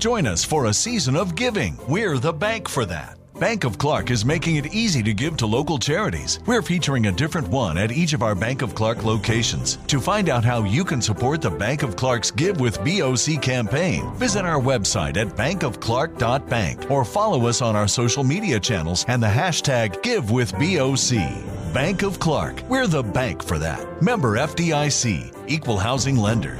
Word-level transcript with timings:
Join 0.00 0.26
us 0.26 0.42
for 0.42 0.64
a 0.64 0.72
season 0.72 1.14
of 1.14 1.34
giving. 1.34 1.76
We're 1.86 2.16
the 2.16 2.32
bank 2.32 2.70
for 2.70 2.86
that. 2.86 3.18
Bank 3.38 3.64
of 3.64 3.76
Clark 3.76 4.10
is 4.10 4.24
making 4.24 4.56
it 4.56 4.72
easy 4.72 5.02
to 5.02 5.12
give 5.12 5.36
to 5.36 5.46
local 5.46 5.78
charities. 5.78 6.40
We're 6.46 6.62
featuring 6.62 7.04
a 7.06 7.12
different 7.12 7.48
one 7.48 7.76
at 7.76 7.92
each 7.92 8.14
of 8.14 8.22
our 8.22 8.34
Bank 8.34 8.62
of 8.62 8.74
Clark 8.74 9.04
locations. 9.04 9.76
To 9.88 10.00
find 10.00 10.30
out 10.30 10.42
how 10.42 10.64
you 10.64 10.86
can 10.86 11.02
support 11.02 11.42
the 11.42 11.50
Bank 11.50 11.82
of 11.82 11.96
Clark's 11.96 12.30
Give 12.30 12.58
with 12.60 12.82
BOC 12.82 13.42
campaign, 13.42 14.10
visit 14.14 14.46
our 14.46 14.58
website 14.58 15.18
at 15.18 15.36
bankofclark.bank 15.36 16.90
or 16.90 17.04
follow 17.04 17.46
us 17.46 17.60
on 17.60 17.76
our 17.76 17.88
social 17.88 18.24
media 18.24 18.58
channels 18.58 19.04
and 19.06 19.22
the 19.22 19.26
hashtag 19.26 20.00
GiveWithBOC. 20.02 21.74
Bank 21.74 22.02
of 22.02 22.18
Clark. 22.18 22.62
We're 22.70 22.86
the 22.86 23.02
bank 23.02 23.44
for 23.44 23.58
that. 23.58 24.02
Member 24.02 24.38
FDIC, 24.38 25.34
Equal 25.46 25.76
Housing 25.76 26.16
Lender. 26.16 26.56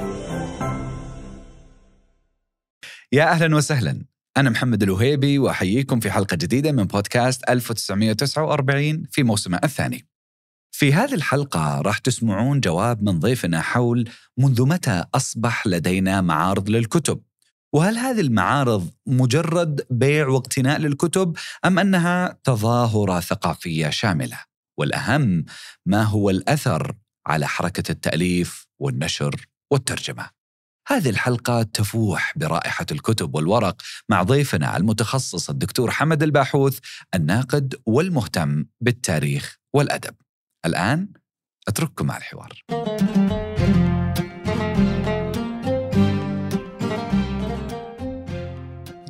يا 3.13 3.31
أهلا 3.31 3.57
وسهلا 3.57 4.05
أنا 4.37 4.51
محمد 4.51 4.83
الوهيبي 4.83 5.39
وأحييكم 5.39 6.01
في 6.01 6.11
حلقة 6.11 6.35
جديدة 6.37 6.73
من 6.73 6.85
بودكاست 6.85 7.51
1949 7.51 9.03
في 9.11 9.23
موسمه 9.23 9.61
الثاني. 9.65 10.09
في 10.71 10.93
هذه 10.93 11.15
الحلقة 11.15 11.81
راح 11.81 11.99
تسمعون 11.99 12.61
جواب 12.61 13.03
من 13.03 13.21
ضيفنا 13.21 13.61
حول 13.61 14.09
منذ 14.39 14.67
متى 14.67 15.05
أصبح 15.15 15.67
لدينا 15.67 16.21
معارض 16.21 16.69
للكتب؟ 16.69 17.23
وهل 17.73 17.99
هذه 17.99 18.21
المعارض 18.21 18.91
مجرد 19.07 19.87
بيع 19.91 20.29
واقتناء 20.29 20.79
للكتب 20.79 21.37
أم 21.65 21.79
أنها 21.79 22.39
تظاهرة 22.45 23.21
ثقافية 23.21 23.91
شاملة؟ 23.91 24.39
والأهم 24.79 25.45
ما 25.87 26.03
هو 26.03 26.31
الأثر 26.31 26.95
على 27.27 27.47
حركة 27.47 27.93
التأليف 27.93 28.67
والنشر 28.79 29.47
والترجمة. 29.71 30.40
هذه 30.89 31.11
الحلقة 31.11 31.63
تفوح 31.63 32.33
برائحة 32.37 32.87
الكتب 32.93 33.35
والورق 33.35 33.83
مع 34.09 34.23
ضيفنا 34.23 34.77
المتخصص 34.77 35.51
الدكتور 35.51 35.91
حمد 35.91 36.23
الباحوث 36.23 36.79
الناقد 37.15 37.75
والمهتم 37.87 38.65
بالتاريخ 38.81 39.57
والأدب. 39.75 40.15
الآن 40.67 41.09
أترككم 41.69 42.07
مع 42.07 42.17
الحوار. 42.17 42.53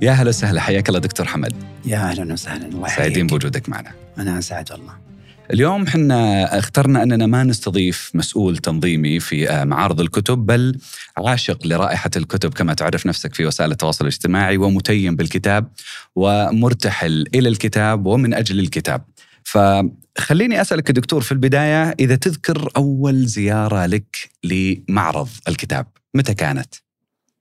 يا 0.03 0.13
هلا 0.13 0.29
وسهلا 0.29 0.61
حياك 0.61 0.89
الله 0.89 1.01
دكتور 1.01 1.27
حمد 1.27 1.55
يا 1.85 1.99
أهلا 1.99 2.33
وسهلا 2.33 2.89
سعيدين. 2.89 3.27
بوجودك 3.27 3.69
معنا 3.69 3.93
أنا 4.19 4.39
اسعد 4.39 4.73
والله 4.73 5.10
اليوم 5.53 5.87
حنا 5.87 6.59
اخترنا 6.59 7.03
أننا 7.03 7.27
ما 7.27 7.45
نستضيف 7.45 8.11
مسؤول 8.15 8.57
تنظيمي 8.57 9.21
في 9.21 9.51
آه، 9.51 9.65
معارض 9.65 10.01
الكتب 10.01 10.39
بل 10.39 10.79
عاشق 11.19 11.67
لرائحة 11.67 12.11
الكتب 12.17 12.55
كما 12.55 12.75
تعرف 12.75 13.07
نفسك 13.07 13.35
في 13.35 13.47
وسائل 13.47 13.71
التواصل 13.71 14.05
الاجتماعي 14.05 14.57
ومتيم 14.57 15.17
بالكتاب 15.17 15.73
ومرتحل 16.17 17.27
إلى 17.35 17.49
الكتاب 17.49 18.07
ومن 18.07 18.35
أجل 18.35 18.59
الكتاب. 18.59 19.05
فخليني 19.45 20.61
أسألك 20.61 20.91
دكتور 20.91 21.21
في 21.21 21.33
البداية 21.33 21.95
إذا 22.01 22.17
تذكر 22.17 22.69
أول 22.77 23.27
زيارة 23.27 23.87
لك 23.87 24.31
لمعرض 24.45 25.29
الكتاب، 25.49 25.87
متى 26.15 26.35
كانت؟ 26.35 26.75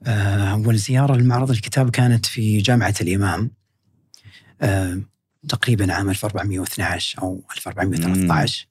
آه، 0.05 0.51
أول 0.51 0.77
زيارة 0.77 1.15
لمعرض 1.15 1.51
الكتاب 1.51 1.89
كانت 1.89 2.25
في 2.25 2.57
جامعة 2.57 2.95
الإمام 3.01 3.51
آه، 4.61 5.01
تقريبا 5.49 5.93
عام 5.93 6.09
1412 6.09 7.21
أو 7.21 7.41
1413 7.57 8.67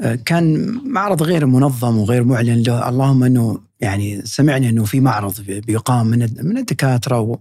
آه، 0.00 0.14
كان 0.14 0.70
معرض 0.84 1.22
غير 1.22 1.46
منظم 1.46 1.98
وغير 1.98 2.24
معلن. 2.24 2.62
له 2.62 2.88
اللهم 2.88 3.24
إنه 3.24 3.60
يعني 3.80 4.22
سمعنا 4.26 4.68
إنه 4.68 4.84
في 4.84 5.00
معرض 5.00 5.40
بي- 5.40 5.60
بيقام 5.60 6.06
من 6.06 6.18
من 6.42 6.58
الدكاترة 6.58 7.20
و 7.20 7.38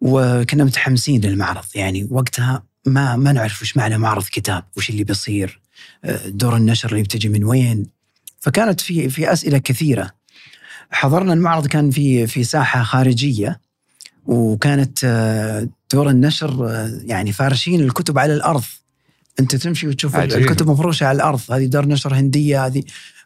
وكنا 0.00 0.64
متحمسين 0.64 1.20
للمعرض. 1.20 1.64
يعني 1.74 2.08
وقتها 2.10 2.62
ما 2.86 3.16
ما 3.16 3.32
نعرف 3.32 3.62
وش 3.62 3.76
معنى 3.76 3.98
معرض 3.98 4.24
كتاب 4.24 4.64
وش 4.76 4.90
اللي 4.90 5.04
بيصير 5.04 5.60
آه، 6.04 6.28
دور 6.28 6.56
النشر 6.56 6.90
اللي 6.92 7.02
بتجي 7.02 7.28
من 7.28 7.44
وين. 7.44 7.86
فكانت 8.40 8.80
في 8.80 9.08
في 9.08 9.32
أسئلة 9.32 9.58
كثيرة. 9.58 10.10
حضرنا 10.90 11.32
المعرض 11.32 11.66
كان 11.66 11.90
في 11.90 12.26
في 12.26 12.44
ساحة 12.44 12.82
خارجية 12.82 13.60
وكانت 14.26 14.98
آه، 15.04 15.68
دور 15.92 16.10
النشر 16.10 16.66
آه، 16.70 16.90
يعني 17.04 17.32
فارشين 17.32 17.80
الكتب 17.80 18.18
على 18.18 18.34
الأرض 18.34 18.62
أنت 19.40 19.56
تمشي 19.56 19.88
وتشوف 19.88 20.16
عجيب. 20.16 20.38
الكتب 20.38 20.70
مفروشة 20.70 21.06
على 21.06 21.16
الأرض 21.16 21.40
هذه 21.52 21.64
دور 21.66 21.86
نشر 21.86 22.14
هندية 22.14 22.66
هذه 22.66 22.82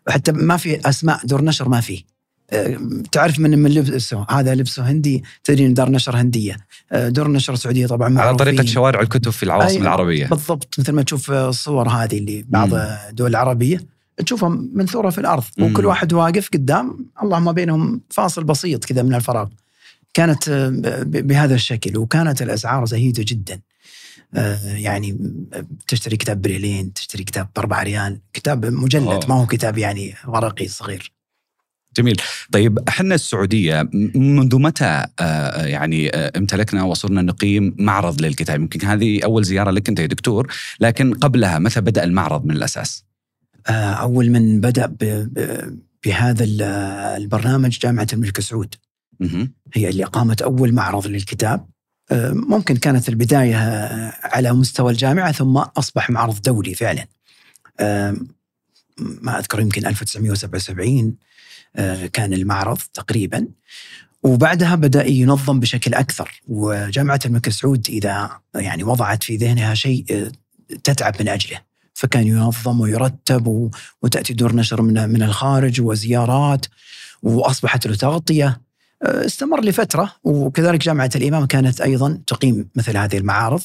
حتى 0.08 0.32
ما 0.32 0.56
في 0.56 0.88
أسماء 0.88 1.20
دور 1.26 1.44
نشر 1.44 1.68
ما 1.68 1.80
في 1.80 2.04
آه، 2.50 2.78
تعرف 3.12 3.38
من 3.38 3.58
من 3.58 3.70
لبسه 3.70 4.26
هذا 4.30 4.54
لبسه 4.54 4.90
هندي 4.90 5.24
تدري 5.44 5.68
دار 5.68 5.90
نشر 5.90 6.16
هندية 6.16 6.56
آه، 6.92 7.08
دور 7.08 7.28
نشر 7.30 7.54
سعودية 7.54 7.86
طبعا 7.86 8.20
على. 8.20 8.36
طريقة 8.36 8.64
شوارع 8.64 9.00
الكتب 9.00 9.30
في 9.30 9.42
العواصم 9.42 9.78
أي- 9.78 9.80
العربية. 9.80 10.26
بالضبط 10.26 10.74
مثل 10.78 10.92
ما 10.92 11.02
تشوف 11.02 11.30
الصور 11.30 11.88
هذه 11.88 12.18
اللي 12.18 12.44
بعض. 12.48 12.68
الدول 12.74 13.30
العربية 13.30 13.80
تشوفها 14.26 14.48
منثوره 14.48 15.10
في 15.10 15.18
الأرض. 15.18 15.42
وكل 15.60 15.86
واحد 15.86 16.12
واقف 16.12 16.48
قدام 16.54 17.06
اللهم 17.22 17.52
بينهم 17.52 18.00
فاصل 18.10 18.44
بسيط 18.44 18.84
كذا 18.84 19.02
من 19.02 19.14
الفراغ 19.14 19.46
كانت 20.14 20.48
آه، 20.48 20.68
بهذا 21.06 21.54
الشكل 21.54 21.96
وكانت 21.98 22.42
الأسعار 22.42 22.84
زهيدة 22.84 23.24
جدا. 23.28 23.60
آه، 24.34 24.58
يعني 24.76 25.18
تشتري 25.88 26.16
كتاب 26.16 26.42
بريلين 26.42 26.92
تشتري 26.92 27.24
كتاب 27.24 27.48
بأربع 27.56 27.82
ريال 27.82 28.20
كتاب 28.32 28.66
مجلد 28.66 29.02
أوه. 29.06 29.20
ما 29.28 29.34
هو 29.34 29.46
كتاب 29.46 29.78
يعني 29.78 30.14
ورقي 30.26 30.68
صغير. 30.68 31.12
جميل. 31.96 32.16
طيب 32.52 32.78
إحنا 32.88 33.14
السعودية 33.14 33.88
منذ 34.14 34.58
متى 34.58 35.06
آه، 35.20 35.66
يعني 35.66 36.16
آه، 36.16 36.32
امتلكنا 36.36 36.82
وصرنا 36.82 37.22
نقيم 37.22 37.74
معرض 37.78 38.20
للكتاب؟ 38.22 38.60
يمكن 38.60 38.86
هذه 38.86 39.20
أول 39.24 39.44
زيارة 39.44 39.70
لك 39.70 39.88
أنت 39.88 39.98
يا 39.98 40.06
دكتور 40.06 40.52
لكن 40.80 41.14
قبلها 41.14 41.58
متى 41.58 41.80
بدأ 41.80 42.04
المعرض 42.04 42.44
من 42.44 42.56
الأساس؟ 42.56 43.04
آه، 43.68 43.92
أول 43.92 44.30
من 44.30 44.60
بدأ 44.60 44.96
بهذا 46.04 46.44
ال- 46.44 46.62
البرنامج 47.22 47.78
جامعة 47.78 48.06
الملك 48.12 48.40
سعود. 48.40 48.74
هي 49.74 49.88
اللي 49.88 50.04
قامت 50.04 50.42
أول 50.42 50.72
معرض 50.74 51.06
للكتاب. 51.06 51.66
آه، 52.10 52.30
ممكن 52.32 52.76
كانت 52.76 53.08
البداية 53.08 53.56
آه، 53.58 54.12
على 54.22 54.52
مستوى 54.52 54.92
الجامعة 54.92 55.32
ثم 55.32 55.56
أصبح 55.56 56.10
معرض 56.10 56.42
دولي 56.42 56.74
فعلا. 56.74 57.06
آه، 57.80 58.16
ما 58.98 59.38
أذكر 59.38 59.60
يمكن 59.60 59.86
1977 59.86 61.14
آه، 61.76 62.06
كان 62.06 62.32
المعرض 62.32 62.78
تقريبا. 62.94 63.48
وبعدها 64.22 64.74
بدأ 64.74 65.06
ينظم 65.06 65.60
بشكل 65.60 65.94
أكثر 65.94 66.40
وجامعة 66.48 67.20
الملك 67.26 67.48
سعود 67.48 67.86
إذا 67.88 68.30
يعني 68.54 68.84
وضعت 68.84 69.22
في 69.22 69.36
ذهنها 69.36 69.74
شيء 69.74 70.30
تتعب 70.84 71.14
من 71.20 71.28
أجله. 71.28 71.58
فكان 71.94 72.26
ينظم 72.26 72.80
ويرتب 72.80 73.46
و- 73.46 73.70
وتأتي 74.02 74.32
دور 74.34 74.54
نشر 74.56 74.82
من 74.82 75.08
من 75.08 75.22
الخارج 75.22 75.80
وزيارات 75.80 76.66
وأصبحت 77.22 77.86
له 77.86 77.94
تغطية. 77.96 78.60
استمر 79.02 79.64
لفترة 79.64 80.12
وكذلك 80.24 80.80
جامعة 80.80 81.10
الإمام 81.16 81.46
كانت 81.46 81.80
أيضا 81.80 82.20
تقيم 82.26 82.68
مثل 82.76 82.96
هذه 82.96 83.18
المعارض. 83.18 83.60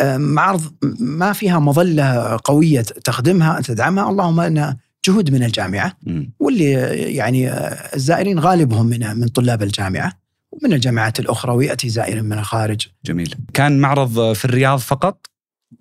آه، 0.00 0.16
معارض 0.16 0.72
ما 1.00 1.32
فيها 1.32 1.58
مظلة 1.58 2.38
قوية 2.44 2.80
تخدمها 2.80 3.60
تدعمها. 3.60 4.10
اللهم 4.10 4.40
أنها 4.40 4.76
جهود 5.06 5.30
من 5.30 5.42
الجامعة. 5.42 5.96
واللي 6.38 6.70
يعني 7.14 7.50
آه، 7.50 7.94
الزائرين 7.96 8.38
غالبهم 8.38 8.86
من 8.86 9.16
من 9.16 9.28
طلاب 9.28 9.62
الجامعة 9.62 10.12
ومن 10.52 10.72
الجامعات 10.72 11.20
الأخرى 11.20 11.52
ويأتي 11.52 11.88
زائر 11.88 12.22
من 12.22 12.38
الخارج. 12.38 12.86
جميل. 13.04 13.34
كان 13.54 13.78
معرض 13.78 14.32
في 14.32 14.44
الرياض 14.44 14.78
فقط 14.78 15.26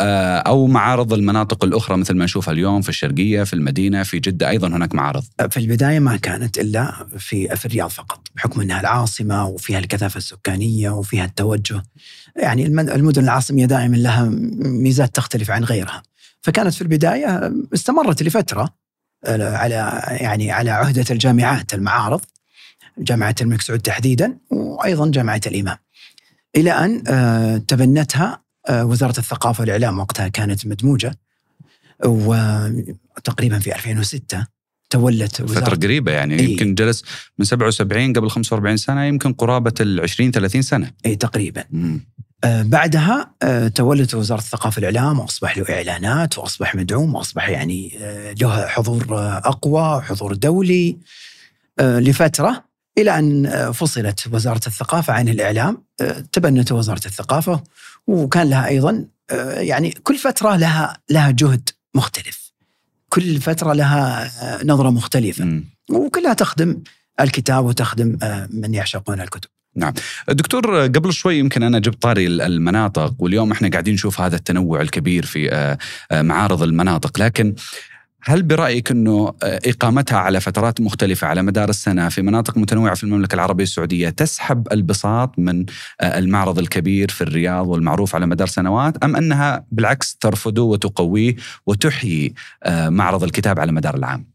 آه، 0.02 0.38
أو 0.38 0.68
معارض 0.68 1.14
المناطق 1.14 1.66
الأخرى 1.66 1.98
مثل 1.98 2.16
ما 2.16 2.26
نشوفها 2.26 2.54
اليوم 2.54 2.82
في 2.82 2.90
الشرقية 2.90 3.44
في 3.44 3.54
المدينة 3.54 4.04
في 4.04 4.20
جدة 4.20 4.50
أيضا 4.50 4.68
هناك 4.68 4.96
معارض؟ 4.96 5.24
في 5.50 5.58
البداية 5.58 6.00
ما 6.00 6.18
كانت 6.18 6.60
إلا 6.60 7.08
في 7.18 7.56
في 7.56 7.66
الرياض 7.66 7.90
فقط. 7.90 8.23
بحكم 8.36 8.62
أنها 8.62 8.80
العاصمة 8.80 9.46
وفيها 9.48 9.80
الكثافة 9.80 10.18
السكانية 10.18 10.90
وفيها 10.90 11.26
التوجه. 11.26 11.84
يعني 12.36 12.66
المد- 12.66 12.90
المدن 12.90 13.24
العاصمية 13.24 13.66
دائما 13.66 13.96
لها 13.98 14.24
ميزات 14.60 15.16
تختلف 15.16 15.52
عن 15.52 15.64
غيرها. 15.64 16.04
فكانت 16.42 16.74
في 16.74 16.82
البداية 16.82 17.54
استمرت 17.74 18.24
لفترة 18.24 18.70
آه، 19.26 19.58
على 19.58 20.02
يعني 20.22 20.52
على 20.52 20.72
عهدة 20.72 21.06
الجامعات 21.12 21.74
المعارض 21.74 22.22
جامعة 22.98 23.36
الملك 23.42 23.62
سعود 23.62 23.80
تحديدا 23.80 24.38
وأيضا 24.52 25.12
جامعة 25.12 25.42
الإمام. 25.48 25.78
إلى 26.56 26.72
أن 26.72 27.04
آه، 27.08 27.58
تبنتها 27.58 28.44
آه، 28.70 28.86
وزارة 28.86 29.20
الثقافة 29.20 29.62
والإعلام 29.62 30.00
وقتها 30.00 30.28
كانت 30.28 30.68
مدموجة 30.68 31.16
وتقريبا 32.06 33.60
في 33.60 33.76
2006 33.76 34.48
تولت 34.94 35.42
وزارة 35.42 35.76
قريبة 35.76 36.12
يعني 36.12 36.40
إيه. 36.40 36.52
يمكن 36.52 36.76
جلس 36.76 37.04
من 37.40 37.46
77 37.46 38.14
قبل 38.14 38.30
45 38.30 38.78
سنة 38.78 39.04
يمكن 39.04 39.34
قرابة 39.34 39.74
ال 39.80 40.00
20 40.00 40.32
30 40.32 40.62
سنة. 40.62 40.92
اي 41.06 41.16
تقريبا. 41.16 41.64
مم. 41.72 42.06
آه، 42.44 42.62
بعدها 42.62 43.34
آه، 43.44 43.68
تولت 43.68 44.16
وزارة 44.16 44.40
الثقافة 44.40 44.80
والإعلام 44.80 45.20
وأصبح 45.20 45.58
له 45.58 45.66
إعلانات 45.70 46.38
وأصبح 46.38 46.76
مدعوم 46.76 47.16
وأصبح 47.16 47.50
يعني 47.50 47.98
آه، 48.02 48.36
له 48.42 48.68
حضور 48.68 49.18
آه، 49.18 49.38
أقوى 49.38 50.02
حضور 50.02 50.34
دولي. 50.34 50.98
آه، 51.80 52.00
لفترة 52.00 52.64
إلى 52.98 53.20
أن 53.20 53.72
فصلت 53.72 54.28
وزارة 54.32 54.62
الثقافة 54.68 55.14
عن 55.14 55.30
الإعلام. 55.30 55.84
تبنت 56.32 56.72
وزارة 56.72 57.02
الثقافة 57.06 57.64
وكان 58.08 58.50
لها 58.50 58.68
أيضا 58.68 59.06
يعني 59.58 59.92
كل 59.92 60.18
فترة 60.18 60.56
لها 60.56 60.98
لها 61.10 61.32
جهد 61.32 61.70
مختلف. 61.96 62.43
كل 63.14 63.42
فترة 63.42 63.74
لها 63.74 64.32
نظرة 64.66 64.90
مختلفة. 64.90 65.46
م. 65.46 65.64
وكلها 65.92 66.34
تخدم 66.34 66.84
الكتاب 67.20 67.66
وتخدم 67.66 68.18
من 68.50 68.74
يعشقون 68.74 69.22
الكتب. 69.22 69.50
نعم. 69.76 69.94
دكتور 70.28 70.82
قبل 70.82 71.14
شوي 71.14 71.40
يمكن 71.40 71.64
أنا 71.64 71.80
جبت 71.80 72.02
طاري 72.02 72.28
المناطق 72.28 73.14
واليوم 73.20 73.52
إحنا 73.52 73.70
قاعدين 73.70 73.94
نشوف 73.94 74.22
هذا 74.22 74.36
التنوع 74.36 74.82
الكبير 74.82 75.26
في 75.26 75.78
معارض 76.12 76.64
المناطق. 76.64 77.20
لكن 77.20 77.56
هل 78.26 78.44
برأيك 78.44 78.92
أنه 78.92 79.34
إقامتها 79.44 80.18
على 80.18 80.42
فترات 80.42 80.82
مختلفة 80.82 81.28
على 81.28 81.42
مدار 81.42 81.70
السنة 81.70 82.10
في 82.10 82.22
مناطق 82.22 82.58
متنوعة 82.58 82.96
في 82.96 83.04
المملكة 83.04 83.36
العربية 83.36 83.64
السعودية 83.64 84.10
تسحب 84.10 84.68
البساط 84.72 85.40
من 85.40 85.66
المعرض 86.02 86.60
الكبير 86.60 87.12
في 87.12 87.22
الرياض 87.22 87.68
والمعروف 87.68 88.16
على 88.16 88.26
مدار 88.26 88.48
سنوات 88.48 89.04
أم 89.04 89.16
أنها 89.16 89.66
بالعكس 89.72 90.16
ترفضه 90.16 90.62
وتقويه 90.62 91.36
وتحيي 91.66 92.34
معرض 92.70 93.24
الكتاب 93.24 93.60
على 93.60 93.72
مدار 93.72 93.96
العام؟ 93.96 94.28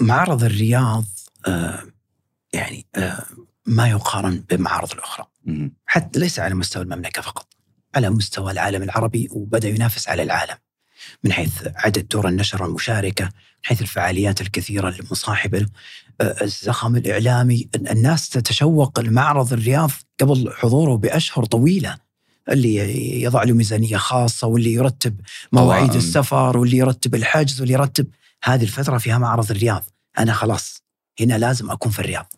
معرض 0.00 0.44
الرياض 0.44 1.04
يعني 2.52 2.86
ما 3.66 3.88
يقارن 3.88 4.44
بالمعارض 4.50 4.92
الأخرى. 4.92 5.26
حتى 5.86 6.18
ليس 6.18 6.40
على 6.40 6.54
مستوى 6.54 6.82
المملكة 6.82 7.22
فقط 7.22 7.46
على 7.94 8.10
مستوى 8.10 8.52
العالم 8.52 8.82
العربي 8.82 9.28
وبدأ 9.30 9.68
ينافس 9.68 10.08
على 10.08 10.22
العالم. 10.22 10.56
من 11.24 11.32
حيث 11.32 11.52
عدد 11.76 12.08
دور 12.08 12.28
النشر 12.28 12.66
المشاركة 12.66 13.24
من 13.24 13.30
حيث 13.62 13.82
الفعاليات 13.82 14.40
الكثيرة 14.40 14.88
المصاحبة 14.88 15.66
الزخم 16.20 16.96
الإعلامي. 16.96 17.68
الناس 17.74 18.28
تتشوق 18.28 19.00
لمعرض 19.00 19.52
الرياض 19.52 19.90
قبل 20.20 20.52
حضوره 20.52 20.96
بأشهر 20.96 21.44
طويلة 21.44 21.96
اللي 22.48 23.22
يضع 23.22 23.42
له 23.42 23.54
ميزانية 23.54 23.96
خاصة 23.96 24.46
واللي 24.46 24.72
يرتب 24.72 25.20
مواعيد 25.52 25.94
السفر 25.94 26.58
واللي 26.58 26.76
يرتب 26.76 27.14
الحجز 27.14 27.60
واللي 27.60 27.74
يرتب 27.74 28.06
هذه 28.44 28.62
الفترة 28.62 28.98
فيها 28.98 29.18
معرض 29.18 29.50
الرياض. 29.50 29.84
أنا 30.18 30.32
خلاص 30.32 30.82
هنا 31.20 31.38
لازم 31.38 31.70
أكون 31.70 31.92
في 31.92 31.98
الرياض. 31.98 32.34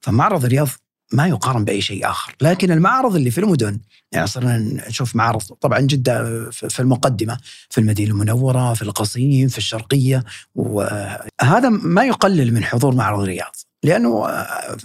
فمعرض 0.00 0.44
الرياض 0.44 0.68
ما 1.12 1.26
يقارن 1.26 1.64
بأي 1.64 1.80
شيء 1.80 2.10
آخر، 2.10 2.36
لكن 2.40 2.70
المعارض 2.70 3.16
اللي 3.16 3.30
في 3.30 3.38
المدن 3.38 3.78
يعني 4.12 4.26
صرنا 4.26 4.58
نشوف 4.88 5.16
معارض 5.16 5.40
طبعا 5.40 5.80
جده 5.80 6.50
في 6.50 6.80
المقدمة 6.80 7.38
في 7.70 7.78
المدينة 7.78 8.10
المنورة، 8.10 8.74
في 8.74 8.82
القصيم، 8.82 9.48
في 9.48 9.58
الشرقية 9.58 10.24
وهذا 10.54 11.68
ما 11.68 12.04
يقلل 12.04 12.54
من 12.54 12.64
حضور 12.64 12.94
معرض 12.94 13.20
الرياض، 13.20 13.56
لأنه 13.82 14.26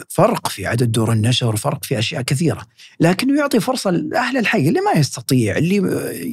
فرق 0.09 0.47
في 0.47 0.67
عدد 0.67 0.91
دور 0.91 1.11
النشر، 1.11 1.55
فرق 1.55 1.85
في 1.85 1.99
أشياء 1.99 2.21
كثيرة، 2.21 2.61
لكنه 2.99 3.39
يعطي 3.39 3.59
فرصة 3.59 3.91
لأهل 3.91 4.37
الحي 4.37 4.69
اللي 4.69 4.79
ما 4.81 4.99
يستطيع، 4.99 5.57
اللي 5.57 5.75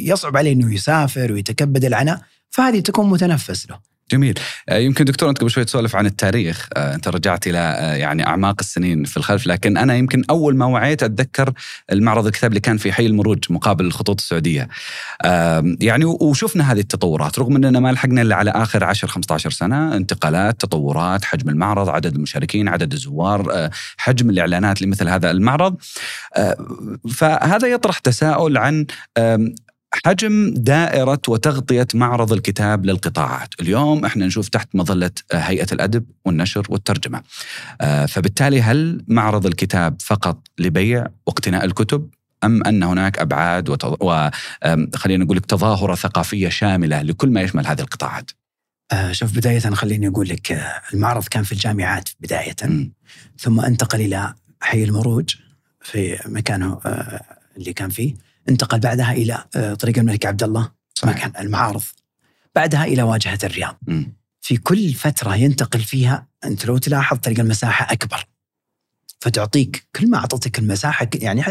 يصعب 0.08 0.36
عليه 0.36 0.52
إنه 0.52 0.74
يسافر 0.74 1.32
ويتكبد 1.32 1.84
العناء، 1.84 2.20
فهذه 2.52 2.80
تكون 2.80 3.10
متنفس 3.10 3.70
له. 3.70 3.92
جميل. 4.12 4.38
آه، 4.68 4.78
يمكن 4.78 5.04
دكتور 5.04 5.28
أنت 5.28 5.38
قبل 5.38 5.50
شوي 5.50 5.64
تسولف 5.64 5.96
عن 5.96 6.06
التاريخ. 6.06 6.68
آه، 6.76 6.94
أنت 6.94 7.08
رجعت 7.08 7.46
إلى 7.46 7.58
آه، 7.58 7.94
يعني 7.94 8.26
أعماق 8.26 8.56
السنين 8.60 9.04
في 9.04 9.16
الخلف 9.16 9.46
لكن 9.46 9.76
أنا 9.76 9.96
يمكن 9.96 10.22
أول 10.30 10.56
ما 10.56 10.66
وعيت 10.66 11.02
أتذكر 11.02 11.52
المعرض 11.92 12.26
الكتاب 12.26 12.50
اللي 12.50 12.60
كان 12.60 12.76
في 12.76 12.92
حي 12.92 13.06
المروج 13.06 13.38
مقابل 13.50 13.84
الخطوط 13.84 14.20
السعودية. 14.20 14.68
يعني 15.80 16.04
وشفنا 16.04 16.72
هذه 16.72 16.80
التطورات 16.80 17.38
رغم 17.38 17.56
إننا 17.56 17.80
ما 17.80 17.92
لحقنا 17.92 18.22
إلا 18.22 18.36
على 18.36 18.50
آخر 18.50 18.84
10 18.84 19.08
15 19.08 19.50
سنة 19.50 19.96
انتقالات 19.96 20.60
تطورات 20.60 21.24
حجم 21.24 21.48
المعرض 21.48 21.88
عدد 21.88 22.14
المشاركين 22.14 22.68
عدد 22.68 22.92
الزوار 22.92 23.70
حجم 23.96 24.30
الإعلانات 24.30 24.82
لمثل 24.82 25.08
هذا 25.08 25.30
المعرض. 25.30 25.76
فهذا 27.10 27.68
يطرح 27.68 27.98
تساؤل 27.98 28.58
عن 28.58 28.86
حجم 30.06 30.54
دائرة 30.54 31.20
وتغطية 31.28 31.86
معرض 31.94 32.32
الكتاب 32.32 32.86
للقطاعات. 32.86 33.54
اليوم 33.60 34.04
إحنا 34.04 34.26
نشوف 34.26 34.48
تحت 34.48 34.68
مظلة 34.74 35.10
هيئة 35.32 35.66
الأدب 35.72 36.04
والنشر 36.24 36.66
والترجمة. 36.68 37.22
آه، 37.80 38.06
فبالتالي 38.06 38.62
هل 38.62 39.04
معرض 39.08 39.46
الكتاب 39.46 39.96
فقط 40.00 40.38
لبيع 40.58 41.06
واقتناء 41.26 41.64
الكتب 41.64 42.08
أم 42.44 42.64
أن 42.66 42.82
هناك 42.82 43.18
أبعاد 43.18 43.68
وخلينا 44.00 45.24
نقول 45.24 45.36
لك 45.36 45.46
تظاهرة 45.46 45.94
ثقافية 45.94 46.48
شاملة 46.48 47.02
لكل 47.02 47.28
ما 47.28 47.42
يشمل 47.42 47.66
هذه 47.66 47.80
القطاعات؟ 47.80 48.30
آه 48.92 49.12
شوف 49.12 49.36
بداية 49.36 49.58
خليني 49.60 50.08
أقول 50.08 50.28
لك 50.28 50.52
آه، 50.52 50.80
المعرض 50.94 51.24
كان 51.24 51.42
في 51.42 51.52
الجامعات 51.52 52.08
بداية. 52.20 52.56
م. 52.64 52.90
ثم 53.38 53.60
انتقل 53.60 54.00
إلى 54.00 54.34
حي 54.60 54.84
المروج 54.84 55.34
في 55.80 56.18
مكانه 56.26 56.80
آه 56.86 57.22
اللي 57.56 57.72
كان 57.72 57.88
فيه. 57.88 58.14
انتقل 58.48 58.80
بعدها 58.80 59.12
إلى 59.12 59.44
آه، 59.56 59.74
طريق 59.74 59.98
الملك 59.98 60.26
عبد 60.26 60.42
الله 60.42 60.70
مكان 61.04 61.32
المعارض. 61.38 61.82
بعدها 62.54 62.84
إلى 62.84 63.02
واجهة 63.02 63.38
الرياض. 63.44 63.76
م. 63.86 64.04
في 64.40 64.56
كل 64.56 64.94
فترة 64.94 65.36
ينتقل 65.36 65.80
فيها 65.80 66.26
أنت 66.44 66.66
لو 66.66 66.78
تلاحظ 66.78 67.18
تلقى 67.18 67.42
المساحة 67.42 67.92
أكبر. 67.92 68.24
فتعطيك 69.20 69.86
كل 69.96 70.10
ما 70.10 70.18
اعطتك 70.18 70.58
المساحة 70.58 71.08
يعني 71.14 71.42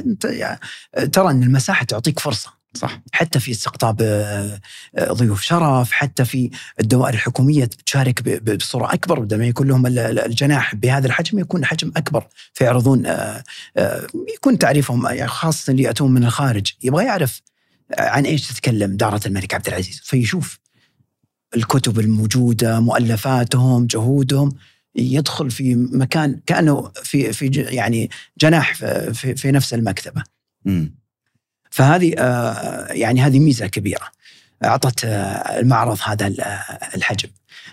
ترى 1.14 1.32
إن 1.32 1.44
المساحة 1.44 1.86
تعطيك 1.86 2.20
فرصة. 2.20 2.61
صح 2.74 3.02
حتى 3.12 3.40
في 3.40 3.52
استقطاب 3.52 4.02
آه، 4.02 4.62
آه، 4.96 5.14
ضيوف 5.14 5.42
شرف 5.42 5.92
حتى 5.92 6.26
في 6.26 6.52
الدوائر 6.80 7.14
الحكومية 7.14 7.70
تشارك 7.86 8.42
بصورة 8.44 8.94
أكبر 8.94 9.20
بدل 9.20 9.38
ما 9.38 9.46
يكون 9.46 9.68
لهم 9.68 9.88
الجناح 9.88 10.76
بهذا 10.76 11.08
الحجم 11.08 11.40
يكون 11.40 11.66
حجم 11.66 11.92
أكبر 11.98 12.28
فيعرضون 12.54 13.06
آه، 13.06 13.44
يكون 14.36 14.58
تعريفهم 14.58 15.06
يعني 15.06 15.28
خاصة 15.28 15.72
اللي 15.72 15.84
يأتون 15.84 16.12
من 16.12 16.24
الخارج 16.24 16.74
يبغى 16.84 17.06
يعرف 17.06 17.42
عن 18.00 18.26
إيش 18.26 18.48
تتكلم 18.48 18.98
دارة 18.98 19.22
الملك 19.28 19.54
عبد 19.54 19.68
العزيز 19.68 20.02
فيشوف 20.04 20.60
الكتب 21.56 22.00
الموجودة 22.00 22.80
مؤلفاتهم 22.80 23.86
جهودهم 23.86 24.52
يدخل 24.96 25.52
في 25.52 25.76
مكان 25.76 26.40
كأنه 26.46 26.92
في 27.04 27.34
في 27.34 27.48
يعني 27.56 28.10
جناح 28.38 28.76
في, 28.76 29.36
في 29.36 29.52
نفس 29.52 29.74
المكتبة. 29.74 30.24
م. 30.66 31.01
فهذه 31.72 32.16
آه، 32.18 32.94
يعني 32.94 33.22
هذه 33.22 33.40
ميزة 33.40 33.68
كبيرة. 33.68 34.08
أعطت 34.64 35.06
آه، 35.06 35.60
المعرض 35.60 35.98
هذا 36.06 36.26
آه، 36.26 36.96
الحجم. 36.96 37.30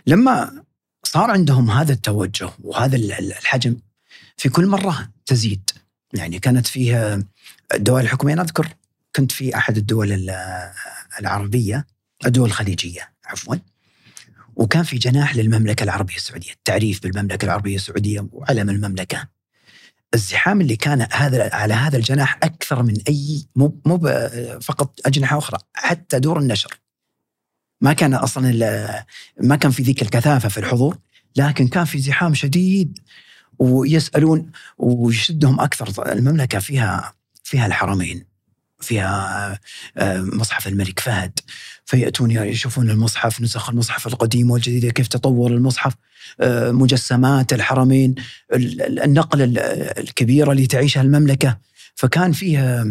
لما 0.07 0.63
صار 1.05 1.31
عندهم 1.31 1.71
هذا 1.71 1.93
التوجه 1.93 2.51
وهذا 2.65 2.97
الحجم 2.97 3.77
في 4.37 4.49
كل 4.49 4.67
مرة 4.67 5.09
تزيد. 5.27 5.71
يعني 6.15 6.39
كانت 6.39 6.67
فيها 6.67 7.23
الدول 7.75 8.01
الحكومية 8.01 8.35
أنا 8.35 8.43
أذكر 8.43 8.69
كنت 9.17 9.33
في 9.33 9.57
أحد 9.57 9.77
الدول 9.77 10.31
العربية 11.21 11.87
الدول 12.27 12.49
الخليجية 12.49 13.13
عفوا 13.27 13.57
وكان 14.57 14.83
في 14.83 14.99
جناح 14.99 15.37
للمملكة 15.37 15.85
العربية 15.85 16.17
السعودية، 16.17 16.53
التعريف 16.53 17.03
بالمملكة 17.03 17.45
العربية 17.45 17.77
السعودية 17.77 18.29
وعلم 18.33 18.71
المملكة. 18.71 19.29
الزحام 20.15 20.61
اللي 20.61 20.77
كان 20.77 21.07
هذا 21.13 21.55
على 21.55 21.75
هذا 21.75 21.97
الجناح 21.97 22.39
أكثر 22.43 22.83
من 22.83 22.95
اي 23.09 23.47
مو 23.57 23.81
مو 23.87 23.99
فقط 24.63 25.01
أجنحة 25.07 25.39
أخرى 25.39 25.59
حتى 25.75 26.19
دور 26.19 26.39
النشر. 26.39 26.81
ما 27.81 27.93
كان 27.93 28.15
أصلا 28.15 29.05
ما 29.41 29.57
كان 29.57 29.71
في 29.71 29.83
ذيك 29.83 30.03
الكثافة 30.03 30.49
في 30.49 30.59
الحضور 30.59 30.99
لكن 31.37 31.69
كان 31.69 31.85
في 31.85 31.99
زحام 31.99 32.35
شديد 32.35 32.99
ويسألون 33.59 34.53
ويشدهم 34.79 35.61
أكثر. 35.61 36.13
المملكة 36.13 36.59
فيها 36.59 37.15
فيها 37.45 37.67
الحرمين 37.67 38.25
فيها 38.81 39.53
آه، 39.97 40.21
مصحف 40.21 40.69
الملك 40.69 41.01
فهد 41.01 41.41
فيأتون 41.85 42.31
يشوفون 42.31 42.91
المصحف 42.91 43.41
نسخ 43.41 43.71
المصحف 43.71 44.07
القديم 44.07 44.51
والجديد 44.51 44.93
كيف 44.93 45.09
تطور 45.09 45.51
المصحف. 45.51 45.95
مجسمات 46.73 47.53
الحرمين 47.53 48.15
النقلة 48.53 49.45
الكبيرة 49.99 50.53
اللي 50.53 50.67
تعيشها 50.67 51.01
المملكة. 51.01 51.59
فكان 51.95 52.33
فيها 52.33 52.87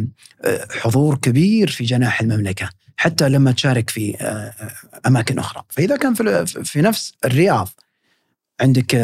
آه، 0.45 0.67
حضور 0.71 1.17
كبير 1.17 1.69
في 1.69 1.83
جناح 1.83 2.21
المملكة 2.21 2.69
حتى 2.97 3.29
لما 3.29 3.51
تشارك 3.51 3.89
في 3.89 4.15
أماكن 5.07 5.39
أخرى. 5.39 5.63
فإذا 5.69 5.97
كان 5.97 6.13
في 6.45 6.81
نفس 6.81 7.13
الرياض 7.25 7.69
عندك 8.61 8.95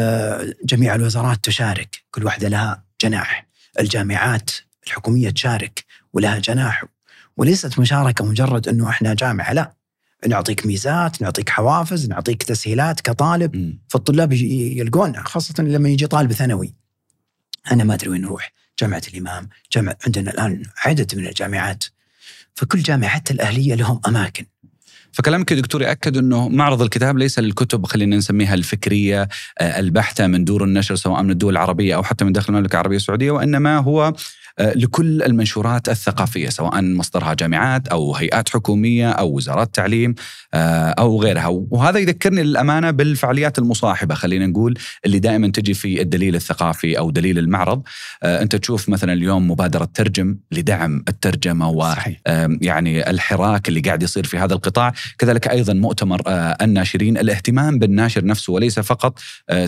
جميع 0.64 0.94
الوزارات 0.94 1.44
تشارك 1.44 1.96
كل 2.10 2.24
واحدة 2.24 2.48
لها 2.48 2.84
جناح. 3.00 3.46
الجامعات 3.80 4.50
الحكومية 4.86 5.30
تشارك 5.30 5.84
ولها 6.12 6.38
جناح. 6.38 6.84
وليست 7.36 7.78
مشاركة 7.78 8.24
مجرد 8.24 8.68
أنه 8.68 8.88
إحنا 8.88 9.14
جامعة 9.14 9.52
لا. 9.52 9.72
نعطيك 10.26 10.66
ميزات 10.66 11.22
نعطيك 11.22 11.50
حوافز 11.50 12.08
نعطيك 12.08 12.42
تسهيلات 12.42 13.00
كطالب 13.00 13.56
م. 13.56 13.78
فالطلاب 13.88 14.32
يلقون 14.32 15.16
خاصة 15.16 15.62
لما 15.62 15.88
يجي 15.88 16.06
طالب 16.06 16.32
ثانوي. 16.32 16.74
أنا 17.72 17.84
ما 17.84 17.94
أدري 17.94 18.10
وين 18.10 18.20
نروح 18.20 18.52
جامعة 18.80 19.02
الإمام 19.14 19.48
جامعة 19.72 19.96
عندنا 20.06 20.30
الآن 20.30 20.62
عدد 20.84 21.14
من 21.14 21.26
الجامعات. 21.26 21.84
فكل 22.54 22.82
جامعة 22.82 23.10
حتى 23.10 23.32
الأهلية 23.32 23.74
لهم 23.74 24.00
أماكن. 24.08 24.44
فكلامك 25.14 25.50
يا 25.50 25.56
دكتور 25.56 25.82
يأكد 25.82 26.16
إنه 26.16 26.48
معرض 26.48 26.82
الكتاب 26.82 27.18
ليس 27.18 27.38
للكتب 27.38 27.86
خلينا 27.86 28.16
نسميها 28.16 28.54
الفكرية 28.54 29.28
آه، 29.58 29.80
البحتة 29.80 30.26
من 30.26 30.44
دور 30.44 30.64
النشر 30.64 30.94
سواء 30.94 31.22
من 31.22 31.30
الدول 31.30 31.52
العربية 31.52 31.94
أو 31.94 32.02
حتى 32.02 32.24
من 32.24 32.32
داخل 32.32 32.52
المملكة 32.52 32.72
العربية 32.72 32.96
السعودية 32.96 33.30
وإنما 33.30 33.78
هو 33.78 34.12
لكل 34.60 35.22
المنشورات 35.22 35.88
الثقافية 35.88 36.48
سواء 36.48 36.82
مصدرها 36.82 37.34
جامعات 37.34 37.88
أو 37.88 38.14
هيئات 38.14 38.48
حكومية 38.48 39.10
أو 39.10 39.36
وزارات 39.36 39.74
تعليم 39.74 40.14
آه، 40.54 40.94
أو 40.98 41.22
غيرها. 41.22 41.46
وهذا 41.48 41.98
يذكرني 41.98 42.42
للأمانة 42.42 42.90
بالفعاليات 42.90 43.58
المصاحبة 43.58 44.14
خلينا 44.14 44.46
نقول 44.46 44.78
اللي 45.06 45.18
دائما 45.18 45.48
تجي 45.48 45.74
في 45.74 46.00
الدليل 46.00 46.34
الثقافي 46.34 46.98
أو 46.98 47.10
دليل 47.10 47.38
المعرض. 47.38 47.82
آه، 48.22 48.42
أنت 48.42 48.56
تشوف 48.56 48.88
مثلا 48.88 49.12
اليوم 49.12 49.50
مبادرة 49.50 49.88
ترجم 49.94 50.36
لدعم 50.52 51.04
الترجمة 51.08 51.70
ويعني 51.70 53.10
الحراك 53.10 53.68
اللي 53.68 53.80
قاعد 53.80 54.02
يصير 54.02 54.24
في 54.24 54.38
هذا 54.38 54.54
القطاع. 54.54 54.92
كذلك 55.18 55.48
أيضا 55.48 55.72
مؤتمر 55.72 56.22
الناشرين 56.62 57.18
الاهتمام 57.18 57.78
بالناشر 57.78 58.24
نفسه 58.24 58.52
وليس 58.52 58.80
فقط 58.80 59.18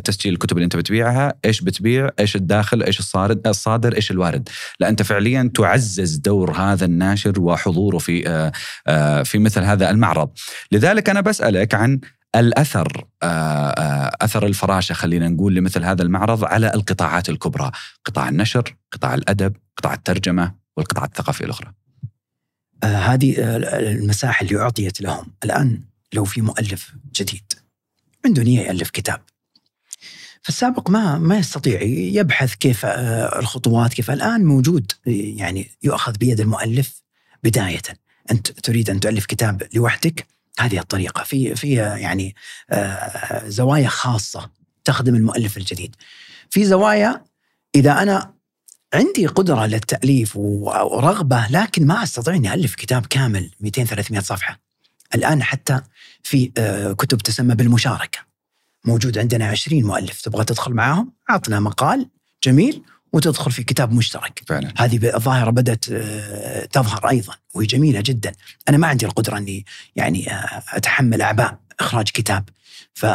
تسجيل 0.05 0.33
الكتب 0.33 0.57
اللي 0.57 0.64
أنت 0.64 0.76
بتبيعها 0.76 1.35
إيش 1.45 1.61
بتبيع 1.61 2.11
إيش 2.21 2.37
الداخل 2.37 2.83
إيش 2.83 3.00
الصادر 3.47 3.97
إيش 3.97 4.11
الوارد. 4.11 4.49
لا 4.80 4.88
انت 4.88 5.02
فعليا 5.02 5.50
تعزز 5.54 6.16
دور 6.16 6.52
هذا 6.52 6.85
الناشر 6.85 7.40
وحضوره 7.40 7.99
في 7.99 8.28
آه، 8.28 8.52
آه، 8.87 9.23
في 9.23 9.38
مثل 9.38 9.62
هذا 9.62 9.90
المعرض. 9.90 10.30
لذلك 10.73 11.11
أنا 11.11 11.21
بسألك 11.21 11.75
عن 11.75 12.00
الأثر 12.37 13.06
آه، 13.23 14.16
أثر 14.21 14.47
الفراشة 14.47 14.92
خلينا 14.92 15.28
نقول 15.28 15.54
لمثل 15.54 15.85
هذا 15.85 16.02
المعرض 16.02 16.45
على 16.45 16.75
القطاعات 16.75 17.28
الكبرى. 17.28 17.71
قطاع 18.04 18.28
النشر 18.28 18.76
قطاع 18.92 19.14
الأدب 19.14 19.56
قطاع 19.76 19.95
الترجمة 19.95 20.54
والقطاعات 20.76 21.11
الثقافيه 21.11 21.45
الأخرى. 21.45 21.73
هذه 22.85 23.35
المساحة 23.78 24.45
اللي 24.45 24.61
أعطيت 24.61 25.00
لهم. 25.00 25.33
الآن 25.45 25.80
لو 26.12 26.25
في 26.25 26.40
مؤلف 26.40 26.95
جديد 27.14 27.52
عنده 28.25 28.42
نيه 28.42 28.61
يألف 28.61 28.90
كتاب. 28.90 29.21
فالسابق 30.47 30.91
ما 30.91 31.19
ما 31.19 31.38
يستطيع 31.38 31.83
يبحث 31.83 32.55
كيف 32.55 32.87
آه، 32.87 33.38
الخطوات 33.38 33.95
كيف. 33.95 34.11
الآن 34.11 34.45
موجود 34.45 34.93
يعني 35.07 35.71
يؤخذ 35.83 36.12
بيد 36.17 36.41
المؤلف 36.41 37.03
بداية. 37.45 37.83
أنت 38.31 38.50
تريد 38.50 38.91
أن 38.91 39.00
تؤلف 39.00 39.26
كتاب 39.26 39.62
لوحدك؟ 39.75 40.26
هذه 40.59 40.79
الطريقة. 40.79 41.25
في 41.25 41.55
في 41.55 41.75
يعني 41.75 42.35
آه، 42.71 43.49
زوايا 43.49 43.88
خاصة 43.88 44.50
تخدم 44.85 45.15
المؤلف 45.15 45.57
الجديد. 45.57 45.97
في 46.50 46.65
زوايا 46.65 47.25
إذا 47.75 48.03
أنا 48.03 48.35
عندي 48.95 49.26
قدرة 49.26 49.67
للتأليف 49.67 50.37
ورغبه 50.37 51.47
لكن 51.50 51.87
ما 51.87 52.03
أستطيع 52.03 52.35
أني 52.35 52.55
ألف 52.55 52.75
كتاب 52.75 53.07
كامل 53.07 53.50
200 53.61 53.85
300 53.85 54.21
صفحة. 54.21 54.61
الآن 55.15 55.43
حتى 55.43 55.81
في 56.23 56.53
آه، 56.59 56.93
كتب 56.93 57.19
تسمى 57.19 57.55
بالمشاركة. 57.55 58.36
موجود 58.87 59.19
عندنا 59.19 59.49
20 59.49 59.83
مؤلف 59.83 60.21
تبغى 60.21 60.45
تدخل 60.45 60.73
معاهم 60.73 61.12
عطنا 61.28 61.61
مقال 61.61 62.07
جميل 62.45 62.83
وتدخل 63.12 63.50
في 63.50 63.62
كتاب 63.62 63.93
مشترك 63.93 64.43
فعلا. 64.47 64.73
هذه 64.76 65.16
الظاهرة 65.16 65.50
بدأت 65.50 65.85
آه، 65.90 66.64
تظهر 66.64 67.09
أيضا 67.09 67.35
وهي 67.55 67.66
جميلة 67.66 68.02
جدا 68.05 68.33
أنا 68.69 68.76
ما 68.76 68.87
عندي 68.87 69.07
القدرة 69.07 69.38
إني 69.38 69.64
يعني 69.97 70.33
آه، 70.33 70.62
أتحمل 70.73 71.23
أعباء 71.23 71.59
إخراج 71.81 72.11
كتاب 72.11 72.49
ف 72.95 73.07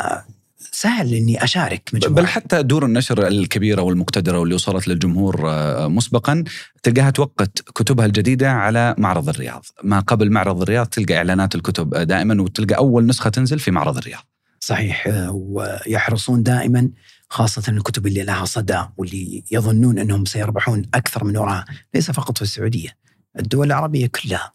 سهل 0.72 1.14
إني 1.14 1.44
أشارك 1.44 1.90
مجموعة. 1.94 2.16
بل 2.16 2.28
حتى 2.28 2.64
دور 2.64 2.86
النشر 2.86 3.28
الكبيرة 3.28 3.82
والمقتدرة 3.82 4.40
واللي 4.40 4.56
وصلت 4.56 4.88
للجمهور 4.88 5.50
آه، 5.50 5.88
مسبقا 5.88 6.44
تلقاها 6.84 7.10
توقت 7.10 7.62
كتبها 7.62 8.06
الجديدة 8.06 8.52
على 8.52 8.96
معرض 8.98 9.30
الرياض، 9.30 9.66
ما 9.84 10.00
قبل 10.00 10.32
معرض 10.32 10.62
الرياض 10.62 10.88
تلقى 10.88 11.18
إعلانات 11.18 11.56
الكتب 11.56 11.96
دائما 11.96 12.42
وتلقى 12.42 12.78
أول 12.78 13.06
نسخة 13.06 13.30
تنزل 13.30 13.60
في 13.60 13.72
معرض 13.72 13.98
الرياض. 13.98 14.24
صحيح 14.64 15.08
آه، 15.08 15.32
ويحرصون 15.32 16.44
دائما 16.44 16.90
خاصة 17.30 17.64
الكتب 17.72 18.08
اللي 18.08 18.24
لها 18.24 18.46
صدى 18.46 18.86
واللي 18.98 19.44
يظنون 19.52 20.00
أنهم 20.00 20.26
سيربحون 20.26 20.86
أكثر 20.94 21.24
من 21.24 21.38
وراء 21.38 21.66
ليس 21.94 22.12
فقط 22.12 22.38
في 22.38 22.42
السعودية 22.42 22.98
الدول 23.40 23.68
العربية 23.68 24.08
كلها. 24.08 24.54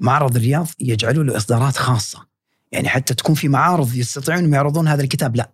معرض 0.00 0.36
الرياض 0.36 0.68
يجعلوا 0.80 1.24
له 1.24 1.36
إصدارات 1.36 1.76
خاصة. 1.76 2.26
يعني 2.72 2.88
حتى 2.88 3.14
تكون 3.14 3.34
في 3.34 3.48
معارض 3.48 3.94
يستطيعون 3.94 4.52
يعرضون 4.52 4.88
هذا 4.88 5.02
الكتاب 5.02 5.36
لا. 5.36 5.52